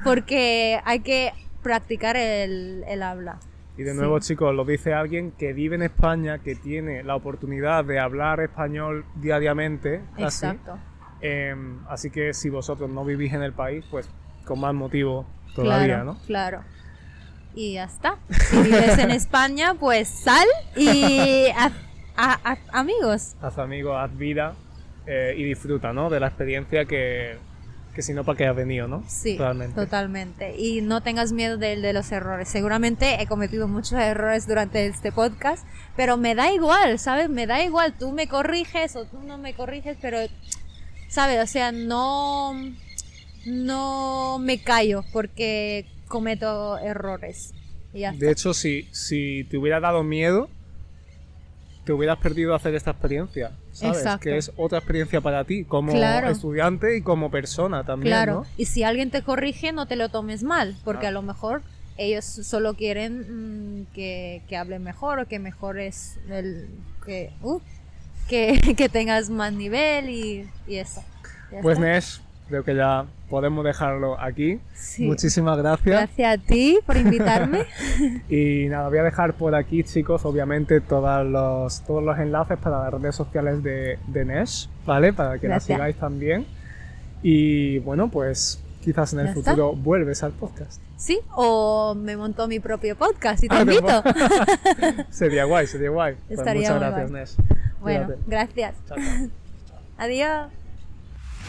porque 0.04 0.80
hay 0.86 1.00
que 1.02 1.32
practicar 1.62 2.18
el, 2.18 2.84
el 2.88 3.04
habla. 3.04 3.40
Y 3.78 3.84
de 3.84 3.92
Sí. 3.92 3.98
nuevo, 3.98 4.20
chicos, 4.20 4.54
lo 4.54 4.66
dice 4.66 4.94
alguien 4.94 5.32
que 5.32 5.54
vive 5.54 5.76
en 5.76 5.84
España, 5.84 6.40
que 6.40 6.56
tiene 6.56 7.04
la 7.04 7.16
oportunidad 7.16 7.86
de 7.86 8.00
hablar 8.00 8.42
español 8.42 9.06
diariamente. 9.16 10.02
Exacto. 10.18 10.78
Em, 11.22 11.80
así 11.88 12.10
que 12.10 12.34
si 12.34 12.50
vosotros 12.50 12.90
no 12.90 13.06
vivís 13.06 13.34
en 13.34 13.42
el 13.44 13.54
país, 13.54 13.86
pues 13.90 14.10
con 14.46 14.60
más 14.60 14.74
motivo 14.74 15.26
todavía, 15.56 15.96
claro, 15.96 16.04
¿no? 16.06 16.18
Claro. 16.26 16.64
Y 17.60 17.74
ya 17.74 17.84
está. 17.84 18.16
Si 18.50 18.56
vives 18.62 18.98
en 19.00 19.12
España, 19.12 19.74
pues 19.74 20.08
sal 20.08 20.48
y 20.78 21.48
haz, 21.58 21.74
amigos. 22.72 23.36
haz 23.42 23.58
amigos, 23.58 23.98
haz 24.00 24.18
vida 24.18 24.56
eh, 25.06 25.34
y 25.36 25.44
disfruta, 25.44 25.92
¿no? 25.92 26.10
De 26.10 26.22
la 26.22 26.28
experiencia 26.28 26.86
que, 26.86 27.36
que 27.94 28.02
si 28.02 28.14
no, 28.14 28.24
¿para 28.24 28.38
qué 28.38 28.48
has 28.48 28.56
venido, 28.56 28.88
no? 28.88 29.04
Sí, 29.10 29.38
Realmente. 29.38 29.76
totalmente. 29.76 30.56
Y 30.58 30.80
no 30.80 31.04
tengas 31.04 31.34
miedo 31.34 31.58
del 31.58 31.82
de 31.82 31.92
los 31.92 32.10
errores. 32.14 32.48
Seguramente 32.48 33.22
he 33.22 33.28
cometido 33.28 33.68
muchos 33.68 34.00
errores 34.00 34.48
durante 34.48 34.86
este 34.86 35.12
podcast, 35.12 35.68
pero 35.98 36.16
me 36.16 36.36
da 36.36 36.54
igual, 36.54 36.98
¿sabes? 36.98 37.28
Me 37.28 37.46
da 37.46 37.62
igual. 37.62 37.94
Tú 38.00 38.14
me 38.14 38.30
corriges 38.30 38.96
o 38.96 39.04
tú 39.04 39.20
no 39.20 39.38
me 39.38 39.54
corriges, 39.54 39.98
pero, 40.00 40.20
¿sabes? 41.10 41.44
O 41.44 41.48
sea, 41.48 41.74
no, 41.74 42.54
no 43.46 44.38
me 44.40 44.64
callo 44.64 45.04
porque 45.12 45.86
cometo 46.10 46.78
errores. 46.80 47.54
Y 47.94 48.00
ya 48.02 48.12
De 48.12 48.18
está. 48.18 48.32
hecho, 48.32 48.54
si, 48.54 48.90
si 48.92 49.46
te 49.50 49.58
hubiera 49.58 49.80
dado 49.80 50.04
miedo, 50.04 50.50
te 51.86 51.94
hubieras 51.94 52.18
perdido 52.20 52.54
hacer 52.54 52.76
esta 52.76 52.92
experiencia, 52.92 53.52
¿sabes? 53.72 53.98
Exacto. 54.00 54.24
Que 54.24 54.38
es 54.38 54.52
otra 54.58 54.78
experiencia 54.80 55.22
para 55.22 55.44
ti, 55.46 55.64
como 55.64 55.92
Claro. 55.94 56.30
estudiante 56.30 56.98
y 56.98 57.02
como 57.02 57.32
persona 57.32 57.84
también, 57.84 58.12
Claro. 58.14 58.34
¿no? 58.42 58.46
Y 58.58 58.66
si 58.66 58.84
alguien 58.84 59.10
te 59.10 59.24
corrige, 59.24 59.72
no 59.72 59.88
te 59.88 59.96
lo 59.96 60.10
tomes 60.10 60.44
mal, 60.44 60.76
porque 60.84 61.08
Ah. 61.08 61.10
a 61.10 61.12
lo 61.14 61.22
mejor 61.24 61.62
ellos 61.98 62.26
solo 62.26 62.76
quieren 62.76 63.82
mm, 63.82 63.86
que, 63.94 64.42
que 64.48 64.56
hable 64.58 64.78
mejor 64.80 65.20
o 65.20 65.28
que 65.28 65.40
mejores 65.40 66.18
el 66.30 66.68
que 67.06 67.32
uh, 67.42 67.60
que, 68.30 68.60
que 68.78 68.88
tengas 68.90 69.30
más 69.32 69.52
nivel 69.54 70.10
y, 70.10 70.48
y 70.68 70.76
eso. 70.76 71.04
Ya 71.52 71.62
Pues 71.62 71.78
está. 71.80 71.88
Nesh, 71.90 72.22
creo 72.50 72.64
que 72.64 72.76
ya 72.76 73.06
podemos 73.30 73.64
dejarlo 73.64 74.20
aquí. 74.20 74.60
Sí. 74.74 75.06
Muchísimas 75.06 75.58
gracias. 75.58 75.86
Gracias 75.86 76.38
a 76.40 76.42
ti 76.46 76.80
por 76.86 76.98
invitarme. 76.98 77.66
Y 78.30 78.68
nada, 78.70 78.90
voy 78.90 78.98
a 78.98 79.04
dejar 79.04 79.34
por 79.36 79.56
aquí, 79.56 79.84
chicos, 79.84 80.26
obviamente 80.26 80.82
todos 80.82 81.26
los, 81.26 81.82
todos 81.86 82.04
los 82.04 82.18
enlaces 82.20 82.58
para 82.58 82.84
las 82.84 82.94
redes 82.94 83.16
sociales 83.16 83.64
de, 83.64 83.98
de 84.08 84.26
Nesh, 84.26 84.68
¿vale? 84.86 85.14
Para 85.14 85.38
que 85.40 85.48
la 85.48 85.56
Gracias. 85.56 85.78
sigáis 85.78 85.96
también. 85.96 86.46
Y 87.24 87.80
bueno, 87.80 88.10
pues 88.10 88.62
quizás 88.84 89.14
en 89.14 89.20
el 89.20 89.28
está. 89.28 89.40
futuro 89.42 89.74
vuelves 89.74 90.24
al 90.24 90.32
podcast. 90.32 90.82
sí, 90.96 91.20
o 91.36 91.94
me 91.96 92.16
montó 92.18 92.48
mi 92.48 92.60
propio 92.60 92.96
podcast 92.98 93.44
y 93.44 93.48
te 93.50 93.56
Ah, 93.56 93.62
invito. 93.62 94.04
sería 95.10 95.44
guay, 95.46 95.68
sería 95.68 95.90
guay. 95.90 96.16
Pues 96.28 96.40
muchas 96.40 96.56
muy 96.56 96.64
gracias, 96.80 97.10
guay. 97.12 97.22
Nesh. 97.22 97.36
bueno, 97.82 98.06
Cuídate. 98.06 98.24
gracias. 98.28 98.76
Chao, 98.88 98.98
chao. 98.98 99.28
Adiós. 99.98 100.59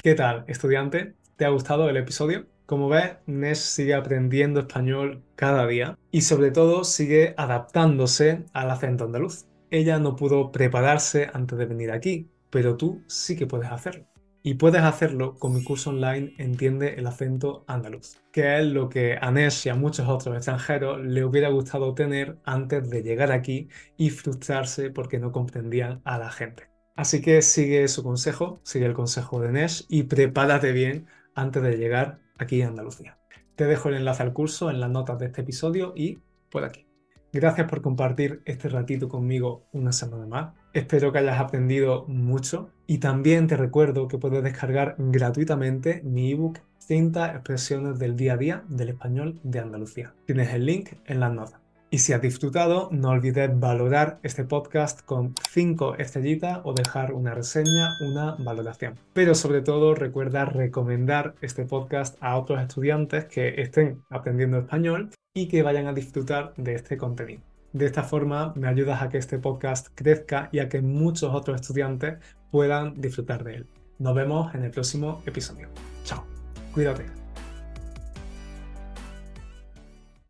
¿Qué 0.03 0.15
tal, 0.15 0.45
estudiante? 0.49 1.13
¿Te 1.37 1.45
ha 1.45 1.51
gustado 1.51 1.91
el 1.91 1.97
episodio? 1.99 2.47
Como 2.65 2.89
ves, 2.89 3.17
Nes 3.27 3.59
sigue 3.59 3.93
aprendiendo 3.93 4.61
español 4.61 5.23
cada 5.37 5.67
día 5.67 5.99
y 6.11 6.23
sobre 6.23 6.51
todo 6.51 6.85
sigue 6.85 7.35
adaptándose 7.37 8.47
al 8.55 8.71
acento 8.71 9.05
andaluz. 9.05 9.45
Ella 9.71 9.99
no 9.99 10.17
pudo 10.17 10.53
prepararse 10.53 11.29
antes 11.35 11.59
de 11.59 11.67
venir 11.67 11.91
aquí, 11.91 12.31
pero 12.49 12.79
tú 12.79 13.03
sí 13.09 13.37
que 13.37 13.47
puedes 13.47 13.71
hacerlo. 13.71 14.07
Y 14.43 14.55
puedes 14.55 14.81
hacerlo 14.81 15.35
con 15.35 15.53
mi 15.53 15.63
curso 15.63 15.91
online 15.91 16.33
Entiende 16.39 16.95
el 16.95 17.07
acento 17.07 17.67
andaluz, 17.67 18.17
que 18.33 18.59
es 18.59 18.65
lo 18.65 18.89
que 18.89 19.19
a 19.21 19.31
Nes 19.31 19.67
y 19.67 19.69
a 19.69 19.75
muchos 19.75 20.09
otros 20.09 20.35
extranjeros 20.35 21.05
le 21.05 21.27
hubiera 21.27 21.51
gustado 21.51 21.93
tener 21.93 22.39
antes 22.45 22.89
de 22.89 23.03
llegar 23.03 23.33
aquí 23.33 23.69
y 23.99 24.09
frustrarse 24.09 24.89
porque 24.89 25.19
no 25.19 25.31
comprendían 25.31 26.01
a 26.05 26.17
la 26.17 26.31
gente. 26.31 26.70
Así 27.01 27.23
que 27.23 27.41
sigue 27.41 27.89
su 27.89 28.03
consejo, 28.03 28.61
sigue 28.63 28.85
el 28.85 28.93
consejo 28.93 29.41
de 29.41 29.51
Nesh 29.51 29.87
y 29.89 30.03
prepárate 30.03 30.73
bien 30.73 31.07
antes 31.35 31.63
de 31.63 31.79
llegar 31.79 32.19
aquí 32.37 32.61
a 32.61 32.69
Andalucía. 32.69 33.17
Te 33.57 33.65
dejo 33.65 33.89
el 33.89 33.95
enlace 33.95 34.23
al 34.23 34.35
curso 34.35 34.69
en 34.69 34.81
las 34.81 34.91
notas 34.91 35.19
de 35.19 35.25
este 35.25 35.41
episodio 35.41 35.95
y 35.97 36.19
por 36.51 36.63
aquí. 36.63 36.87
Gracias 37.33 37.67
por 37.71 37.81
compartir 37.81 38.43
este 38.45 38.69
ratito 38.69 39.09
conmigo 39.09 39.67
una 39.73 39.93
semana 39.93 40.27
más. 40.27 40.53
Espero 40.75 41.11
que 41.11 41.21
hayas 41.21 41.41
aprendido 41.41 42.05
mucho 42.07 42.69
y 42.87 42.99
también 42.99 43.47
te 43.47 43.57
recuerdo 43.57 44.07
que 44.07 44.19
puedes 44.19 44.43
descargar 44.43 44.97
gratuitamente 44.99 46.03
mi 46.05 46.33
ebook 46.33 46.59
30 46.87 47.33
expresiones 47.33 47.99
del 47.99 48.15
día 48.15 48.35
a 48.35 48.37
día 48.37 48.65
del 48.69 48.91
español 48.91 49.41
de 49.43 49.61
Andalucía. 49.61 50.13
Tienes 50.27 50.53
el 50.53 50.67
link 50.67 50.91
en 51.07 51.21
las 51.21 51.33
notas. 51.33 51.60
Y 51.93 51.99
si 51.99 52.13
has 52.13 52.23
disfrutado, 52.23 52.89
no 52.93 53.11
olvides 53.11 53.51
valorar 53.59 54.21
este 54.23 54.45
podcast 54.45 55.03
con 55.05 55.35
5 55.51 55.97
estrellitas 55.97 56.61
o 56.63 56.73
dejar 56.73 57.13
una 57.13 57.35
reseña, 57.35 57.97
una 58.01 58.37
valoración. 58.39 58.95
Pero 59.13 59.35
sobre 59.35 59.61
todo 59.61 59.97
recuerda 59.97 60.45
recomendar 60.45 61.35
este 61.41 61.65
podcast 61.65 62.17
a 62.21 62.39
otros 62.39 62.61
estudiantes 62.63 63.25
que 63.25 63.61
estén 63.61 64.05
aprendiendo 64.09 64.59
español 64.59 65.11
y 65.35 65.49
que 65.49 65.65
vayan 65.65 65.89
a 65.89 65.93
disfrutar 65.93 66.55
de 66.57 66.75
este 66.77 66.97
contenido. 66.97 67.43
De 67.73 67.87
esta 67.87 68.05
forma 68.05 68.53
me 68.55 68.69
ayudas 68.69 69.03
a 69.03 69.09
que 69.09 69.19
este 69.19 69.41
podcast 69.41 69.89
crezca 69.97 70.49
y 70.53 70.61
a 70.61 70.69
que 70.69 70.83
muchos 70.83 71.35
otros 71.35 71.61
estudiantes 71.61 72.19
puedan 72.53 73.01
disfrutar 73.01 73.43
de 73.43 73.57
él. 73.57 73.67
Nos 73.99 74.15
vemos 74.15 74.55
en 74.55 74.63
el 74.63 74.71
próximo 74.71 75.23
episodio. 75.27 75.69
Chao. 76.05 76.25
Cuídate. 76.73 77.20